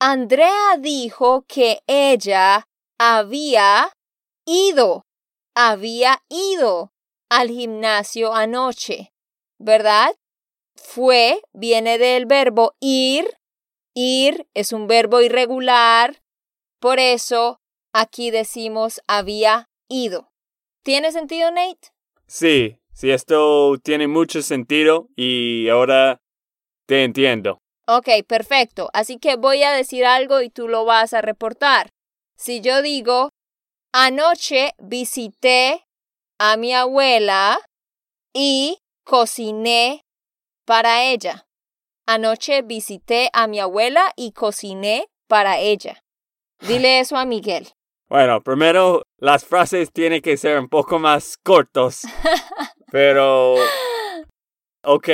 Andrea 0.00 0.78
dijo 0.78 1.44
que 1.46 1.80
ella 1.86 2.66
había 2.98 3.92
ido, 4.46 5.04
había 5.54 6.22
ido 6.30 6.90
al 7.28 7.48
gimnasio 7.48 8.34
anoche, 8.34 9.12
¿verdad? 9.58 10.16
Fue 10.76 11.42
viene 11.52 11.98
del 11.98 12.24
verbo 12.24 12.72
ir, 12.80 13.36
ir 13.94 14.46
es 14.54 14.72
un 14.72 14.86
verbo 14.86 15.20
irregular, 15.20 16.22
por 16.80 16.98
eso 16.98 17.60
aquí 17.92 18.30
decimos 18.30 19.02
había 19.06 19.68
ido. 19.90 20.32
¿Tiene 20.82 21.12
sentido, 21.12 21.50
Nate? 21.50 21.92
Sí, 22.26 22.78
sí, 22.94 23.10
esto 23.10 23.76
tiene 23.82 24.08
mucho 24.08 24.40
sentido 24.40 25.08
y 25.16 25.68
ahora 25.68 26.22
te 26.86 27.04
entiendo. 27.04 27.59
Ok, 27.92 28.08
perfecto. 28.24 28.88
Así 28.92 29.18
que 29.18 29.34
voy 29.34 29.64
a 29.64 29.72
decir 29.72 30.06
algo 30.06 30.42
y 30.42 30.48
tú 30.48 30.68
lo 30.68 30.84
vas 30.84 31.12
a 31.12 31.22
reportar. 31.22 31.90
Si 32.36 32.60
yo 32.60 32.82
digo, 32.82 33.30
anoche 33.92 34.74
visité 34.78 35.84
a 36.38 36.56
mi 36.56 36.72
abuela 36.72 37.58
y 38.32 38.78
cociné 39.04 40.04
para 40.64 41.02
ella. 41.02 41.48
Anoche 42.06 42.62
visité 42.62 43.28
a 43.32 43.48
mi 43.48 43.58
abuela 43.58 44.12
y 44.14 44.30
cociné 44.30 45.08
para 45.26 45.58
ella. 45.58 46.04
Dile 46.60 47.00
eso 47.00 47.16
a 47.16 47.24
Miguel. 47.24 47.70
Bueno, 48.08 48.40
primero 48.40 49.02
las 49.18 49.44
frases 49.44 49.90
tienen 49.92 50.22
que 50.22 50.36
ser 50.36 50.60
un 50.60 50.68
poco 50.68 51.00
más 51.00 51.36
cortos. 51.42 52.02
pero... 52.92 53.56
Ok. 54.84 55.08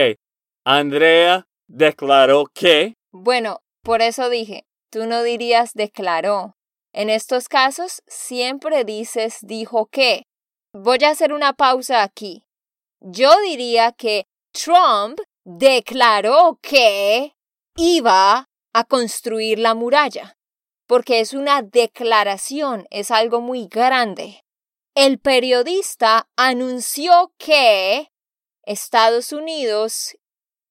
Andrea 0.67 1.47
declaró 1.67 2.47
que... 2.53 2.95
Bueno, 3.13 3.61
por 3.83 4.03
eso 4.03 4.29
dije, 4.29 4.67
tú 4.91 5.07
no 5.07 5.23
dirías 5.23 5.73
declaró. 5.75 6.57
En 6.93 7.11
estos 7.11 7.49
casos 7.49 8.03
siempre 8.07 8.85
dices 8.85 9.39
dijo 9.43 9.87
que. 9.87 10.25
Voy 10.73 10.99
a 11.05 11.11
hacer 11.11 11.33
una 11.33 11.53
pausa 11.53 12.03
aquí. 12.03 12.45
Yo 13.01 13.31
diría 13.41 13.93
que 13.93 14.27
Trump 14.53 15.21
declaró 15.45 16.59
que 16.63 17.35
iba 17.77 18.49
a 18.73 18.85
construir 18.85 19.59
la 19.59 19.75
muralla 19.75 20.37
porque 20.87 21.21
es 21.21 21.35
una 21.35 21.63
declaración, 21.63 22.87
es 22.91 23.11
algo 23.11 23.41
muy 23.41 23.67
grande. 23.67 24.45
El 24.95 25.19
periodista 25.19 26.29
anunció 26.37 27.33
que 27.39 28.11
Estados 28.63 29.33
Unidos 29.33 30.17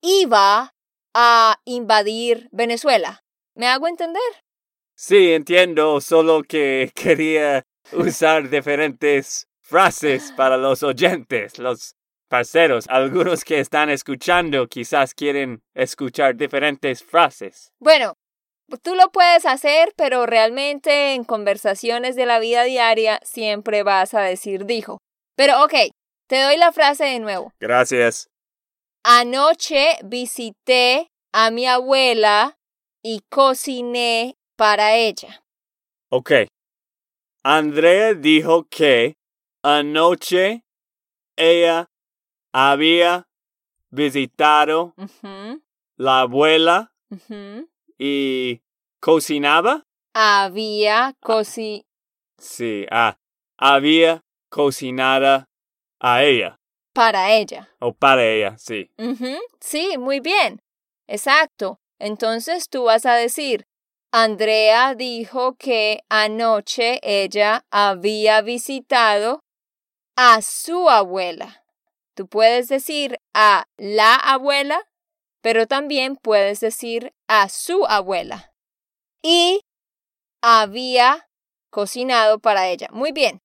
iba 0.01 0.73
a 1.15 1.59
invadir 1.65 2.49
Venezuela. 2.51 3.23
¿Me 3.55 3.67
hago 3.67 3.87
entender? 3.87 4.21
Sí, 4.95 5.33
entiendo, 5.33 6.01
solo 6.01 6.43
que 6.43 6.91
quería 6.95 7.63
usar 7.93 8.49
diferentes 8.49 9.47
frases 9.61 10.31
para 10.33 10.57
los 10.57 10.83
oyentes, 10.83 11.57
los 11.57 11.95
parceros. 12.27 12.85
Algunos 12.89 13.43
que 13.43 13.59
están 13.59 13.89
escuchando 13.89 14.67
quizás 14.67 15.13
quieren 15.13 15.63
escuchar 15.73 16.35
diferentes 16.35 17.01
frases. 17.01 17.71
Bueno, 17.79 18.13
Tú 18.81 18.95
lo 18.95 19.11
puedes 19.11 19.45
hacer, 19.45 19.93
pero 19.95 20.25
realmente 20.25 21.13
en 21.13 21.23
conversaciones 21.23 22.15
de 22.15 22.25
la 22.25 22.39
vida 22.39 22.63
diaria 22.63 23.19
siempre 23.23 23.83
vas 23.83 24.13
a 24.13 24.21
decir 24.21 24.65
dijo. 24.65 24.97
Pero 25.35 25.63
ok, 25.63 25.73
te 26.27 26.41
doy 26.41 26.57
la 26.57 26.71
frase 26.71 27.05
de 27.05 27.19
nuevo. 27.19 27.53
Gracias. 27.59 28.27
Anoche 29.07 29.99
visité 30.03 31.11
a 31.31 31.51
mi 31.51 31.67
abuela 31.67 32.57
y 33.03 33.21
cociné 33.29 34.35
para 34.57 34.95
ella. 34.95 35.43
Ok. 36.09 36.47
Andrea 37.43 38.15
dijo 38.15 38.65
que 38.67 39.15
anoche 39.63 40.63
ella 41.37 41.87
había 42.51 43.27
visitado 43.91 44.95
la 45.97 46.21
abuela 46.21 46.91
y 47.99 48.59
cocinaba. 48.99 49.85
Había 50.15 51.13
cocinado. 51.19 51.85
Sí, 52.39 52.87
ah, 52.89 53.19
había 53.55 54.23
cocinada 54.49 55.47
a 55.99 56.23
ella. 56.23 56.57
Para 56.95 57.33
ella. 57.33 57.69
O 57.79 57.93
para 57.93 58.25
ella, 58.25 58.57
sí. 58.57 58.89
Sí, 59.59 59.97
muy 59.99 60.19
bien. 60.19 60.61
Exacto. 61.07 61.77
Entonces 61.99 62.69
tú 62.69 62.85
vas 62.85 63.05
a 63.05 63.13
decir, 63.13 63.67
Andrea 64.11 64.95
dijo 64.95 65.55
que 65.55 65.99
anoche 66.09 66.99
ella 67.03 67.65
había 67.69 68.41
visitado 68.41 69.41
a 70.15 70.41
su 70.41 70.89
abuela. 70.89 71.63
Tú 72.15 72.27
puedes 72.27 72.69
decir 72.69 73.19
a 73.35 73.65
la 73.77 74.15
abuela 74.15 74.81
pero 75.45 75.67
también 75.67 76.15
puedes 76.15 76.59
decir 76.59 77.13
a 77.27 77.49
su 77.49 77.85
abuela. 77.85 78.51
Y 79.21 79.61
había 80.41 81.29
cocinado 81.69 82.39
para 82.39 82.67
ella. 82.69 82.87
Muy 82.91 83.11
bien. 83.11 83.43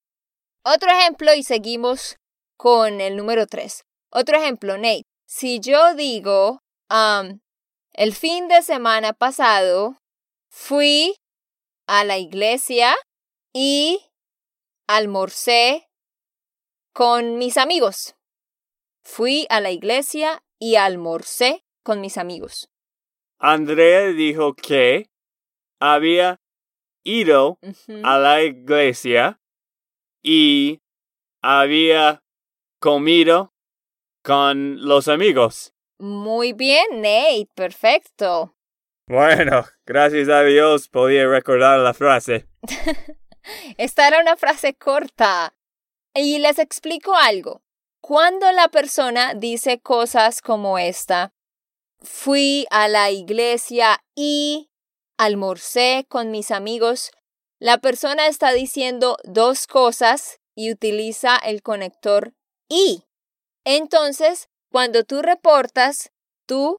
Otro 0.65 0.91
ejemplo 0.91 1.35
y 1.35 1.43
seguimos 1.43 2.17
con 2.61 3.01
el 3.01 3.17
número 3.17 3.47
3. 3.47 3.87
Otro 4.11 4.37
ejemplo, 4.37 4.77
Nate. 4.77 5.07
Si 5.27 5.61
yo 5.61 5.95
digo, 5.95 6.61
el 7.95 8.13
fin 8.13 8.49
de 8.49 8.61
semana 8.61 9.15
pasado 9.15 9.97
fui 10.51 11.17
a 11.87 12.05
la 12.05 12.19
iglesia 12.19 12.95
y 13.55 13.99
almorcé 14.87 15.89
con 16.93 17.39
mis 17.39 17.57
amigos. 17.57 18.15
Fui 19.03 19.47
a 19.49 19.63
la 19.63 19.71
iglesia 19.71 20.43
y 20.59 20.77
almorcé 20.77 21.65
con 21.83 22.03
mis 22.03 22.19
amigos. 22.19 22.69
Andrea 23.39 24.09
dijo 24.09 24.53
que 24.53 25.09
había 25.81 26.37
ido 27.05 27.59
a 28.05 28.19
la 28.19 28.43
iglesia 28.43 29.41
y 30.23 30.81
había 31.41 32.21
comido 32.81 33.53
con 34.23 34.85
los 34.87 35.07
amigos. 35.07 35.73
Muy 35.99 36.53
bien, 36.55 36.87
Nate, 37.03 37.49
perfecto. 37.55 38.57
Bueno, 39.07 39.67
gracias 39.87 40.29
a 40.29 40.43
Dios 40.43 40.89
podía 40.89 41.27
recordar 41.27 41.79
la 41.81 41.95
frase. 41.95 42.49
Esta 43.77 44.09
era 44.09 44.21
una 44.21 44.37
frase 44.37 44.75
corta. 44.75 45.55
Y 46.15 46.39
les 46.39 46.59
explico 46.59 47.15
algo. 47.15 47.63
Cuando 48.01 48.51
la 48.53 48.69
persona 48.69 49.35
dice 49.35 49.81
cosas 49.81 50.41
como 50.41 50.79
esta, 50.79 51.33
fui 52.01 52.67
a 52.71 52.89
la 52.89 53.11
iglesia 53.11 54.03
y 54.17 54.71
almorcé 55.19 56.07
con 56.09 56.31
mis 56.31 56.51
amigos, 56.51 57.11
la 57.59 57.79
persona 57.79 58.27
está 58.27 58.53
diciendo 58.53 59.19
dos 59.25 59.67
cosas 59.67 60.41
y 60.55 60.73
utiliza 60.73 61.37
el 61.37 61.63
conector 61.63 62.33
y. 62.71 63.03
Entonces, 63.67 64.49
cuando 64.71 65.05
tú 65.05 65.21
reportas, 65.21 66.11
tú 66.47 66.79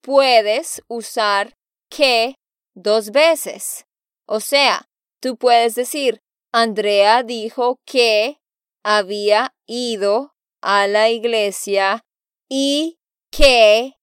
puedes 0.00 0.82
usar 0.88 1.54
que 1.90 2.36
dos 2.74 3.10
veces. 3.10 3.84
O 4.26 4.40
sea, 4.40 4.88
tú 5.20 5.36
puedes 5.36 5.74
decir, 5.74 6.20
Andrea 6.52 7.22
dijo 7.22 7.80
que 7.84 8.38
había 8.82 9.54
ido 9.66 10.34
a 10.62 10.86
la 10.86 11.10
iglesia 11.10 12.04
y 12.48 12.98
que 13.30 13.96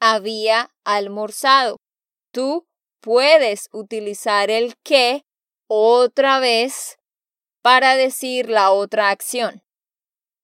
había 0.00 0.70
almorzado. 0.84 1.78
Tú 2.32 2.66
puedes 3.00 3.68
utilizar 3.72 4.50
el 4.50 4.74
que 4.84 5.24
otra 5.68 6.40
vez 6.40 6.98
para 7.62 7.96
decir 7.96 8.48
la 8.48 8.70
otra 8.70 9.10
acción. 9.10 9.63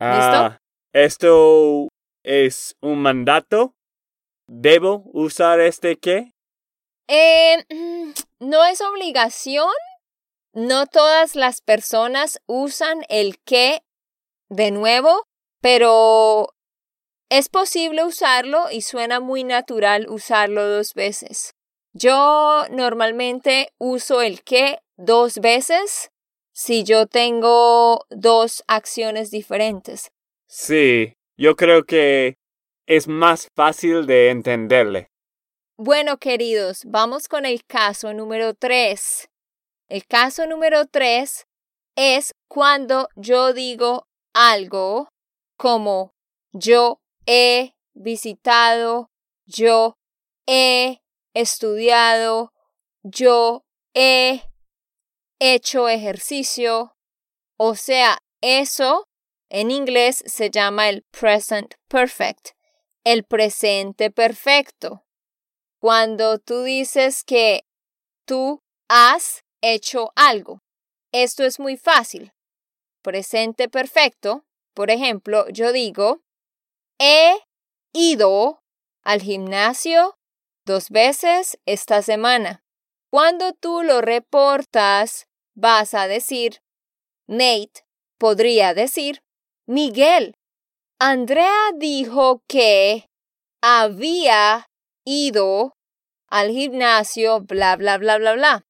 Ah, 0.01 0.59
¿Esto 0.95 1.89
es 2.25 2.75
un 2.81 3.03
mandato? 3.03 3.75
¿Debo 4.49 5.03
usar 5.13 5.61
este 5.61 5.99
qué? 5.99 6.33
Eh, 7.07 7.59
mm, 7.69 8.13
no 8.41 8.65
es 8.65 8.81
obligación. 8.81 9.69
No 10.55 10.87
todas 10.87 11.37
las 11.37 11.61
personas 11.61 12.41
usan 12.47 13.05
el 13.09 13.39
que 13.45 13.83
de 14.49 14.71
nuevo, 14.71 15.27
pero 15.61 16.49
es 17.29 17.49
posible 17.49 18.03
usarlo 18.03 18.71
y 18.71 18.81
suena 18.81 19.21
muy 19.21 19.45
natural 19.45 20.07
usarlo 20.09 20.67
dos 20.67 20.95
veces. 20.95 21.53
Yo 21.93 22.65
normalmente 22.71 23.73
uso 23.79 24.23
el 24.23 24.43
que 24.43 24.81
dos 24.97 25.39
veces 25.41 26.10
si 26.63 26.85
yo 26.85 27.07
tengo 27.07 28.05
dos 28.11 28.63
acciones 28.67 29.31
diferentes. 29.31 30.13
Sí, 30.47 31.15
yo 31.39 31.57
creo 31.57 31.85
que 31.85 32.37
es 32.87 33.09
más 33.09 33.49
fácil 33.57 34.05
de 34.05 34.29
entenderle. 34.29 35.07
Bueno, 35.79 36.19
queridos, 36.19 36.83
vamos 36.85 37.29
con 37.29 37.47
el 37.47 37.65
caso 37.65 38.13
número 38.13 38.53
3. 38.53 39.31
El 39.89 40.05
caso 40.07 40.47
número 40.47 40.85
3 40.85 41.47
es 41.97 42.33
cuando 42.47 43.09
yo 43.17 43.55
digo 43.55 44.07
algo 44.35 45.09
como 45.57 46.13
yo 46.53 47.01
he 47.25 47.73
visitado, 47.95 49.09
yo 49.47 49.97
he 50.47 51.01
estudiado, 51.33 52.53
yo 53.03 53.63
he 53.95 54.43
hecho 55.41 55.89
ejercicio. 55.89 56.97
O 57.57 57.75
sea, 57.75 58.19
eso 58.41 59.09
en 59.49 59.73
inglés 59.73 60.23
se 60.27 60.51
llama 60.51 60.89
el 60.89 61.03
present 61.11 61.75
perfect, 61.89 62.51
el 63.05 63.25
presente 63.25 64.11
perfecto. 64.11 65.05
Cuando 65.81 66.39
tú 66.39 66.63
dices 66.63 67.25
que 67.25 67.65
tú 68.27 68.63
has 68.89 69.45
hecho 69.63 70.13
algo. 70.15 70.63
Esto 71.13 71.45
es 71.45 71.59
muy 71.59 71.77
fácil. 71.77 72.33
Presente 73.03 73.69
perfecto. 73.69 74.45
Por 74.75 74.91
ejemplo, 74.91 75.49
yo 75.49 75.73
digo, 75.73 76.21
he 76.99 77.35
ido 77.93 78.63
al 79.03 79.23
gimnasio 79.23 80.19
dos 80.65 80.91
veces 80.91 81.59
esta 81.67 82.03
semana. 82.03 82.63
Cuando 83.11 83.53
tú 83.53 83.83
lo 83.83 84.01
reportas, 84.01 85.27
vas 85.55 85.95
a 85.95 86.07
decir, 86.07 86.61
Nate 87.27 87.85
podría 88.19 88.75
decir, 88.75 89.23
Miguel, 89.67 90.35
Andrea 90.99 91.71
dijo 91.77 92.43
que 92.47 93.09
había 93.63 94.67
ido 95.05 95.75
al 96.29 96.51
gimnasio, 96.51 97.41
bla, 97.41 97.77
bla, 97.77 97.99
bla, 97.99 98.19
bla, 98.19 98.35
bla. 98.35 98.65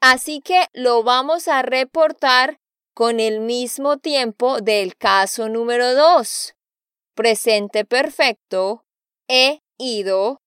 Así 0.00 0.40
que 0.40 0.66
lo 0.72 1.02
vamos 1.02 1.48
a 1.48 1.62
reportar 1.62 2.58
con 2.94 3.20
el 3.20 3.40
mismo 3.40 3.98
tiempo 3.98 4.60
del 4.60 4.96
caso 4.96 5.48
número 5.48 5.94
2. 5.94 6.54
Presente 7.14 7.84
perfecto, 7.84 8.84
he 9.28 9.60
ido, 9.78 10.40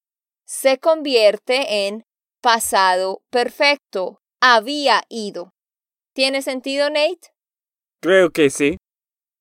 se 0.45 0.77
convierte 0.77 1.87
en 1.87 2.03
pasado 2.41 3.21
perfecto, 3.29 4.21
había 4.41 5.03
ido. 5.09 5.53
¿Tiene 6.13 6.41
sentido, 6.41 6.89
Nate? 6.89 7.33
Creo 8.01 8.31
que 8.31 8.49
sí. 8.49 8.77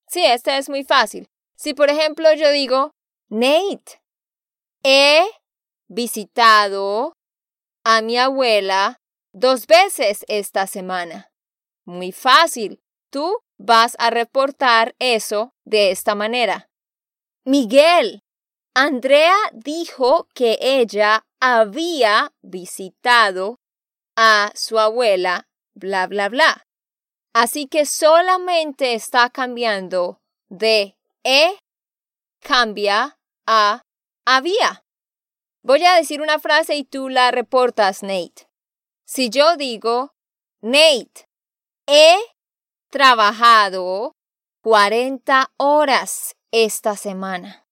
Sí, 0.09 0.25
este 0.25 0.57
es 0.59 0.69
muy 0.69 0.85
fácil. 0.85 1.29
Si 1.57 1.75
por 1.75 1.91
ejemplo 1.91 2.33
yo 2.35 2.51
digo, 2.51 2.93
Nate, 3.29 4.03
he 4.83 5.25
visitado 5.89 7.15
a 7.85 8.03
mi 8.03 8.19
abuela 8.19 9.01
dos 9.33 9.67
veces 9.67 10.25
esta 10.29 10.67
semana. 10.67 11.31
Muy 11.85 12.13
fácil. 12.13 12.81
Tú 13.11 13.37
vas 13.59 13.97
a 13.99 14.11
reportar 14.11 14.95
eso 14.99 15.53
de 15.65 15.91
esta 15.91 16.15
manera. 16.15 16.69
Miguel, 17.45 18.23
Andrea 18.75 19.35
dijo 19.53 20.29
que 20.35 20.59
ella 20.61 21.25
había 21.41 22.33
visitado 22.43 23.59
a 24.17 24.53
su 24.55 24.79
abuela, 24.79 25.49
bla, 25.75 26.07
bla, 26.07 26.29
bla. 26.29 26.67
Así 27.33 27.67
que 27.67 27.87
solamente 27.87 28.95
está 28.95 29.31
cambiando 29.31 30.21
de 30.49 30.97
he 31.25 31.59
cambia 32.41 33.19
a 33.47 33.83
había. 34.27 34.85
Voy 35.63 35.85
a 35.85 35.95
decir 35.95 36.21
una 36.21 36.39
frase 36.39 36.75
y 36.75 36.85
tú 36.85 37.09
la 37.09 37.31
reportas, 37.31 38.03
Nate. 38.03 38.49
Si 39.05 39.29
yo 39.29 39.57
digo, 39.57 40.15
Nate, 40.63 41.27
he 41.87 42.17
trabajado 42.91 44.15
40 44.63 45.53
horas 45.59 46.37
esta 46.51 46.97
semana. 46.97 47.67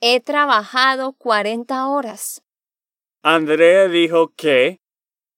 He 0.00 0.20
trabajado 0.20 1.12
40 1.12 1.88
horas. 1.88 2.42
Andrea 3.22 3.88
dijo 3.88 4.32
que 4.36 4.80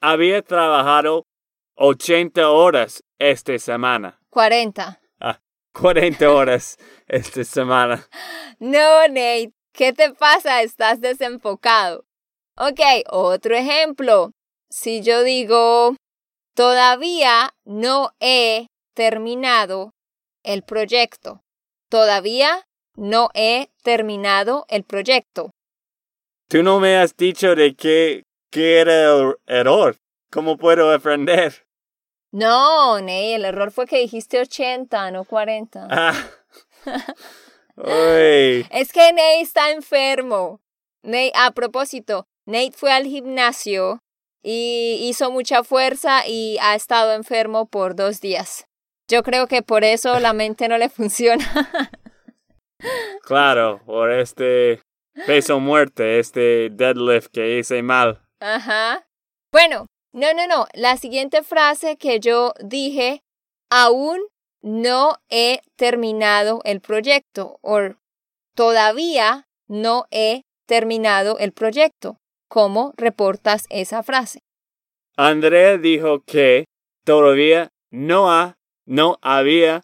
había 0.01 0.43
trabajado 0.43 1.25
80 1.77 2.51
horas 2.51 3.03
esta 3.19 3.59
semana. 3.59 4.19
40. 4.31 5.01
40 5.73 6.31
horas 6.31 6.79
esta 7.07 7.45
semana. 7.45 8.09
No, 8.59 9.07
Nate, 9.09 9.53
¿qué 9.75 9.93
te 9.93 10.15
pasa? 10.15 10.62
Estás 10.62 11.03
desenfocado. 11.03 12.07
Ok, 12.57 12.81
otro 13.11 13.55
ejemplo. 13.55 14.33
Si 14.71 15.03
yo 15.03 15.23
digo, 15.23 15.95
todavía 16.55 17.51
no 17.67 18.12
he 18.21 18.69
terminado 18.95 19.93
el 20.43 20.62
proyecto. 20.62 21.43
Todavía 21.91 22.65
no 22.97 23.29
he 23.35 23.69
terminado 23.83 24.65
el 24.71 24.83
proyecto. 24.83 25.51
Tú 26.49 26.62
no 26.62 26.81
me 26.81 26.97
has 26.97 27.15
dicho 27.17 27.55
de 27.55 27.75
qué, 27.75 28.23
qué 28.51 28.81
era 28.81 29.12
el 29.12 29.35
error. 29.47 29.97
¿Cómo 30.31 30.57
puedo 30.57 30.91
aprender? 30.91 31.66
No, 32.37 33.01
Nate, 33.01 33.37
el 33.37 33.46
error 33.46 33.70
fue 33.70 33.87
que 33.87 33.96
dijiste 33.96 34.38
80, 34.38 35.11
no 35.11 35.25
40. 35.25 35.88
Ah. 35.90 36.14
Uy. 37.77 38.66
Es 38.70 38.92
que 38.92 39.11
Nate 39.12 39.40
está 39.40 39.70
enfermo. 39.70 40.61
Nate, 41.03 41.33
a 41.35 41.53
propósito, 41.53 42.27
Nate 42.44 42.72
fue 42.72 42.92
al 42.92 43.05
gimnasio 43.05 44.03
y 44.42 44.99
hizo 45.01 45.31
mucha 45.31 45.64
fuerza 45.64 46.27
y 46.27 46.59
ha 46.61 46.75
estado 46.75 47.14
enfermo 47.14 47.70
por 47.70 47.96
dos 47.96 48.20
días. 48.20 48.66
Yo 49.09 49.22
creo 49.22 49.46
que 49.46 49.62
por 49.62 49.83
eso 49.83 50.20
la 50.20 50.35
mente 50.35 50.68
no 50.68 50.77
le 50.77 50.90
funciona. 50.90 51.46
Claro, 53.22 53.81
por 53.87 54.11
este 54.12 54.83
peso 55.27 55.59
muerte, 55.59 56.18
este 56.18 56.68
deadlift 56.70 57.29
que 57.33 57.61
hice 57.61 57.83
mal. 57.83 58.20
Ajá. 58.40 59.09
Bueno, 59.51 59.87
no, 60.17 60.33
no, 60.33 60.47
no. 60.47 60.67
La 60.73 60.97
siguiente 60.97 61.43
frase 61.43 61.99
que 61.99 62.21
yo 62.21 62.55
dije, 62.65 63.23
aún 63.71 64.19
no 64.63 65.17
he 65.29 65.61
terminado 65.77 66.63
el 66.65 66.81
proyecto 66.81 67.59
o 67.61 67.95
todavía 68.55 69.47
no 69.69 70.07
he 70.11 70.45
terminado 70.67 71.39
el 71.39 71.53
proyecto. 71.53 72.17
¿Cómo 72.49 72.95
reportas 72.97 73.67
esa 73.69 74.03
frase? 74.03 74.41
Andrea 75.19 75.77
dijo 75.77 76.23
que 76.25 76.65
todavía 77.05 77.69
no 77.91 78.33
ha, 78.33 78.57
no 78.87 79.19
había 79.21 79.83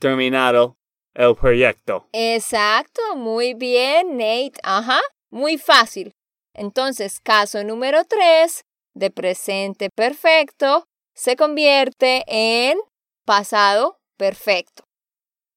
terminado 0.00 0.78
el 1.12 1.36
proyecto. 1.36 2.08
Exacto, 2.12 3.02
muy 3.14 3.52
bien, 3.52 4.16
Nate. 4.16 4.58
Ajá, 4.62 5.00
muy 5.30 5.58
fácil. 5.58 6.14
Entonces, 6.54 7.20
caso 7.20 7.62
número 7.62 8.04
tres 8.04 8.65
de 8.96 9.10
presente 9.10 9.90
perfecto 9.90 10.88
se 11.14 11.36
convierte 11.36 12.24
en 12.26 12.78
pasado 13.24 13.98
perfecto. 14.16 14.84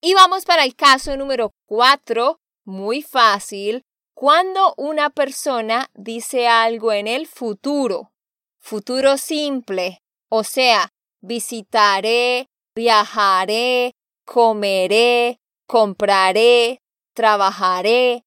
Y 0.01 0.13
vamos 0.13 0.45
para 0.45 0.63
el 0.63 0.75
caso 0.75 1.15
número 1.17 1.51
cuatro, 1.65 2.39
muy 2.65 3.01
fácil, 3.01 3.83
cuando 4.13 4.73
una 4.77 5.09
persona 5.09 5.89
dice 5.93 6.47
algo 6.47 6.91
en 6.91 7.07
el 7.07 7.27
futuro, 7.27 8.11
futuro 8.59 9.17
simple, 9.17 10.01
o 10.29 10.43
sea, 10.43 10.89
visitaré, 11.21 12.47
viajaré, 12.75 13.93
comeré, 14.25 15.39
compraré, 15.65 16.81
trabajaré. 17.13 18.23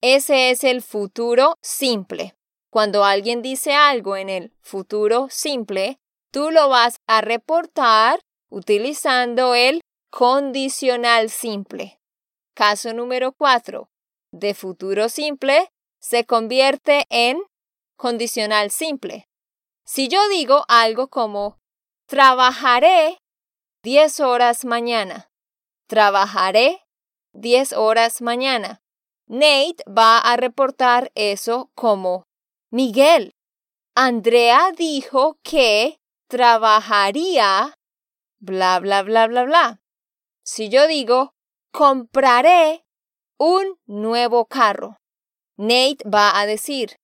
Ese 0.00 0.50
es 0.50 0.64
el 0.64 0.82
futuro 0.82 1.56
simple. 1.62 2.35
Cuando 2.76 3.06
alguien 3.06 3.40
dice 3.40 3.72
algo 3.72 4.18
en 4.18 4.28
el 4.28 4.52
futuro 4.60 5.28
simple, 5.30 5.98
tú 6.30 6.50
lo 6.50 6.68
vas 6.68 7.00
a 7.06 7.22
reportar 7.22 8.20
utilizando 8.50 9.54
el 9.54 9.80
condicional 10.10 11.30
simple. 11.30 11.98
Caso 12.54 12.92
número 12.92 13.32
4. 13.32 13.88
De 14.30 14.52
futuro 14.52 15.08
simple 15.08 15.70
se 16.02 16.26
convierte 16.26 17.06
en 17.08 17.40
condicional 17.96 18.70
simple. 18.70 19.26
Si 19.86 20.08
yo 20.08 20.28
digo 20.28 20.66
algo 20.68 21.08
como 21.08 21.56
trabajaré 22.06 23.16
10 23.84 24.20
horas 24.20 24.66
mañana, 24.66 25.30
trabajaré 25.86 26.84
10 27.32 27.72
horas 27.72 28.20
mañana, 28.20 28.82
Nate 29.28 29.82
va 29.88 30.18
a 30.18 30.36
reportar 30.36 31.10
eso 31.14 31.70
como 31.74 32.25
Miguel. 32.76 33.32
Andrea 33.94 34.70
dijo 34.76 35.38
que 35.42 35.98
trabajaría 36.28 37.72
bla 38.38 38.80
bla 38.80 39.02
bla 39.02 39.26
bla 39.28 39.44
bla. 39.44 39.80
Si 40.44 40.68
yo 40.68 40.86
digo 40.86 41.32
compraré 41.72 42.84
un 43.38 43.78
nuevo 43.86 44.44
carro, 44.44 44.98
Nate 45.56 46.04
va 46.06 46.38
a 46.38 46.44
decir 46.44 46.96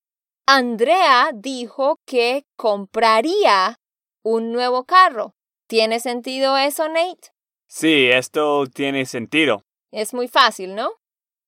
Andrea 0.47 1.31
dijo 1.33 2.01
que 2.05 2.45
compraría 2.55 3.77
un 4.23 4.53
nuevo 4.53 4.85
carro. 4.85 5.33
¿Tiene 5.69 6.01
sentido 6.01 6.59
eso, 6.59 6.87
Nate? 6.91 7.31
Sí, 7.67 8.11
esto 8.11 8.67
tiene 8.67 9.07
sentido. 9.07 9.63
Es 9.91 10.13
muy 10.13 10.29
fácil, 10.29 10.75
¿no? 10.75 10.91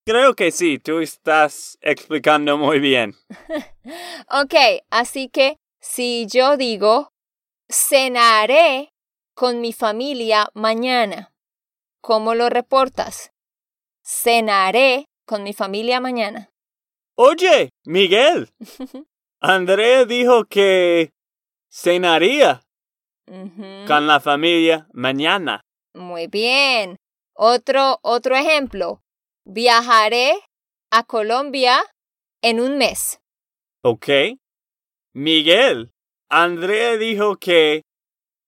Creo 0.07 0.35
que 0.35 0.51
sí, 0.51 0.79
tú 0.79 1.01
estás 1.01 1.79
explicando 1.81 2.59
muy 2.59 2.79
bien. 2.79 3.15
ok, 4.31 4.55
así 4.91 5.31
que 5.31 5.57
si 5.81 6.27
yo 6.27 6.59
digo, 6.59 7.09
cenaré 7.71 8.93
con 9.35 9.63
mi 9.63 9.73
familia 9.73 10.51
mañana, 10.53 11.33
¿cómo 12.03 12.35
lo 12.35 12.51
reportas? 12.51 13.33
Cenaré 14.05 15.07
con 15.27 15.43
mi 15.43 15.55
familia 15.55 16.01
mañana. 16.01 16.51
Oye, 17.17 17.71
Miguel, 17.87 18.51
Andrea 19.41 20.05
dijo 20.05 20.45
que 20.45 21.15
cenaría 21.71 22.63
con 23.87 24.07
la 24.07 24.21
familia 24.21 24.87
mañana. 24.93 25.63
Muy 25.95 26.27
bien. 26.27 26.97
Otro, 27.35 27.99
otro 28.03 28.37
ejemplo. 28.37 29.04
Viajaré 29.45 30.41
a 30.91 31.05
Colombia 31.05 31.83
en 32.43 32.61
un 32.61 32.79
mes. 32.79 33.21
Ok. 33.83 34.09
Miguel, 35.13 35.93
Andrea 36.31 36.97
dijo 36.97 37.37
que 37.37 37.83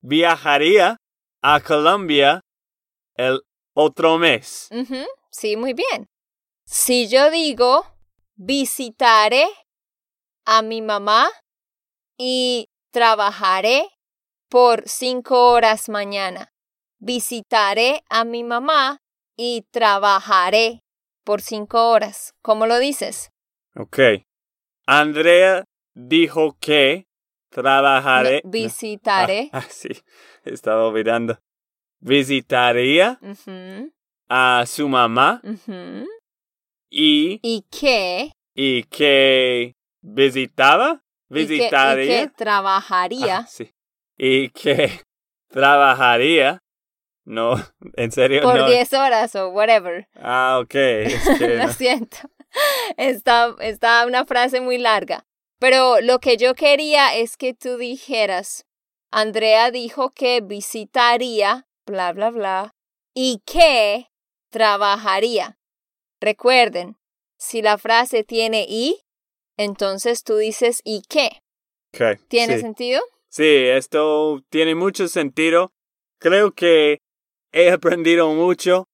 viajaría 0.01 0.97
a 1.43 1.61
Colombia 1.61 2.41
el 3.15 3.43
otro 3.75 4.19
mes. 4.19 4.69
Sí, 5.31 5.57
muy 5.57 5.75
bien. 5.75 6.07
Si 6.65 7.09
yo 7.09 7.31
digo 7.31 7.85
visitaré 8.37 9.47
a 10.45 10.63
mi 10.63 10.83
mamá 10.83 11.29
y 12.19 12.69
trabajaré 12.91 13.89
por 14.49 14.89
cinco 14.89 15.51
horas 15.51 15.89
mañana. 15.89 16.53
Visitaré 16.99 18.03
a 18.09 18.25
mi 18.25 18.45
mamá 18.45 18.99
y 19.37 19.67
trabajaré 19.71 20.83
por 21.27 21.43
cinco 21.43 21.91
horas. 21.91 22.35
¿Cómo 22.41 22.67
lo 22.67 22.79
dices? 22.79 23.33
Ok. 23.75 23.99
Andrea 24.87 25.65
dijo 25.93 26.57
que 26.61 27.07
trabajaré. 27.51 28.41
visitaré. 28.45 29.51
Ah, 29.53 29.67
sí, 29.69 29.91
estaba 30.45 30.87
olvidando. 30.87 31.39
Visitaría 32.01 33.19
a 34.29 34.65
su 34.67 34.89
mamá 34.89 35.43
y. 36.89 37.41
¿Y 37.43 37.65
qué? 37.71 38.33
Y 38.55 38.85
que 38.85 39.75
visitaba. 40.01 41.03
Visitaría. 41.29 42.23
Y 42.23 42.27
que, 42.27 42.33
trabajaría. 42.37 43.39
Ah, 43.39 43.47
sí. 43.49 43.73
Y 44.17 44.51
que 44.51 45.01
trabajaría 45.49 46.61
no, 47.27 47.57
en 47.97 48.13
serio. 48.13 48.41
Por 48.43 48.67
10 48.67 48.93
horas 48.95 49.35
o 49.35 49.51
whatever. 49.51 50.09
Ah, 50.15 50.61
ok. 50.63 50.75
lo 51.41 51.69
siento. 51.69 52.17
Está, 52.97 53.55
está 53.61 54.07
una 54.07 54.25
frase 54.25 54.63
muy 54.63 54.79
larga. 54.79 55.27
Pero 55.59 56.01
lo 56.01 56.21
que 56.21 56.39
yo 56.39 56.55
quería 56.55 57.15
es 57.15 57.37
que 57.37 57.53
tú 57.53 57.77
dijeras, 57.77 58.65
Andrea 59.11 59.71
dijo 59.71 60.13
que 60.15 60.41
visitaría, 60.41 61.67
bla, 61.85 62.15
bla, 62.15 62.31
bla, 62.31 62.75
y 63.15 63.43
que 63.45 64.07
trabajaría. 64.51 65.59
Recuerden, 66.19 66.97
si 67.37 67.61
la 67.61 67.77
frase 67.77 68.25
tiene 68.25 68.65
y, 68.67 69.03
entonces 69.59 70.23
tú 70.23 70.37
dices 70.37 70.81
y 70.83 71.03
qué. 71.09 71.43
Okay, 71.93 72.17
¿Tiene 72.29 72.59
sentido? 72.59 73.03
Sí, 73.29 73.45
esto 73.45 74.43
tiene 74.49 74.75
mucho 74.75 75.09
sentido. 75.09 75.73
Creo 76.19 76.53
que 76.53 77.01
he 77.57 77.71
aprendido 77.71 78.35
mucho. 78.35 78.87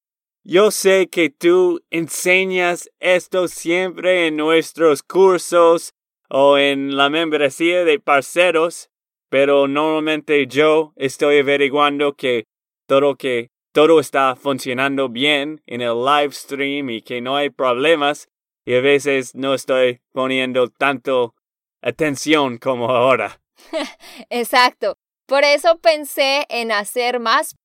Yo 0.45 0.71
sé 0.71 1.09
que 1.09 1.31
tú 1.31 1.83
enseñas 1.91 2.89
esto 3.01 3.49
siempre 3.49 4.29
en 4.29 4.37
nuestros 4.37 5.03
cursos 5.03 5.95
o 6.29 6.59
en 6.59 6.97
la 6.97 7.11
membresía 7.11 7.85
de 7.85 7.99
parceros, 7.99 8.89
pero 9.29 9.67
normalmente 9.67 10.47
yo 10.47 10.93
estoy 10.95 11.41
averiguando 11.41 12.15
que 12.15 12.45
todo 12.87 13.17
que 13.17 13.51
todo 13.73 13.99
está 13.99 14.37
funcionando 14.37 15.09
bien 15.09 15.61
en 15.67 15.81
el 15.81 16.05
live 16.05 16.33
stream 16.33 16.91
y 16.91 17.03
que 17.03 17.21
no 17.21 17.37
hay 17.37 17.51
problemas 17.51 18.29
y 18.65 18.75
a 18.75 18.81
veces 18.81 19.35
no 19.35 19.55
estoy 19.55 20.03
poniendo 20.13 20.69
tanto 20.69 21.35
atención 21.81 22.59
como 22.59 22.91
ahora. 22.91 23.41
Exacto. 24.31 24.99
Por 25.27 25.43
eso 25.45 25.79
pensé 25.79 26.47
en 26.49 26.71
hacer 26.71 27.19
más 27.19 27.57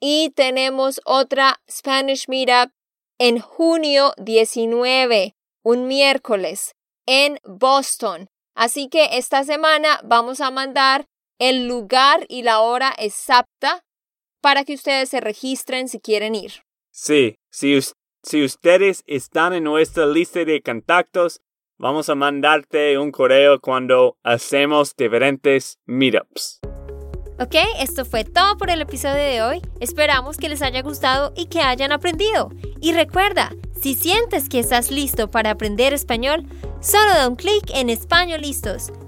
Y 0.00 0.30
tenemos 0.30 1.00
otra 1.04 1.60
Spanish 1.70 2.28
Meetup 2.28 2.72
en 3.18 3.40
junio 3.40 4.12
19, 4.18 5.36
un 5.62 5.86
miércoles, 5.86 6.74
en 7.06 7.38
Boston. 7.44 8.28
Así 8.54 8.88
que 8.88 9.16
esta 9.18 9.44
semana 9.44 10.00
vamos 10.04 10.40
a 10.40 10.50
mandar 10.50 11.06
el 11.38 11.66
lugar 11.66 12.24
y 12.28 12.42
la 12.42 12.60
hora 12.60 12.94
exacta 12.98 13.83
para 14.44 14.66
que 14.66 14.74
ustedes 14.74 15.08
se 15.08 15.20
registren 15.20 15.88
si 15.88 16.00
quieren 16.00 16.34
ir. 16.34 16.52
Sí, 16.90 17.38
si, 17.48 17.80
si 18.22 18.44
ustedes 18.44 19.02
están 19.06 19.54
en 19.54 19.64
nuestra 19.64 20.04
lista 20.04 20.44
de 20.44 20.60
contactos, 20.60 21.40
vamos 21.78 22.10
a 22.10 22.14
mandarte 22.14 22.98
un 22.98 23.10
correo 23.10 23.58
cuando 23.58 24.18
hacemos 24.22 24.94
diferentes 24.96 25.78
meetups. 25.86 26.60
Ok, 27.40 27.54
esto 27.80 28.04
fue 28.04 28.24
todo 28.24 28.58
por 28.58 28.68
el 28.68 28.82
episodio 28.82 29.14
de 29.14 29.42
hoy. 29.42 29.62
Esperamos 29.80 30.36
que 30.36 30.50
les 30.50 30.60
haya 30.60 30.82
gustado 30.82 31.32
y 31.34 31.46
que 31.46 31.62
hayan 31.62 31.90
aprendido. 31.90 32.50
Y 32.82 32.92
recuerda, 32.92 33.50
si 33.80 33.94
sientes 33.94 34.50
que 34.50 34.58
estás 34.58 34.90
listo 34.90 35.30
para 35.30 35.52
aprender 35.52 35.94
español, 35.94 36.44
solo 36.82 37.14
da 37.14 37.28
un 37.30 37.36
clic 37.36 37.70
en 37.74 37.88
Español 37.88 38.42
Listos. 38.42 38.92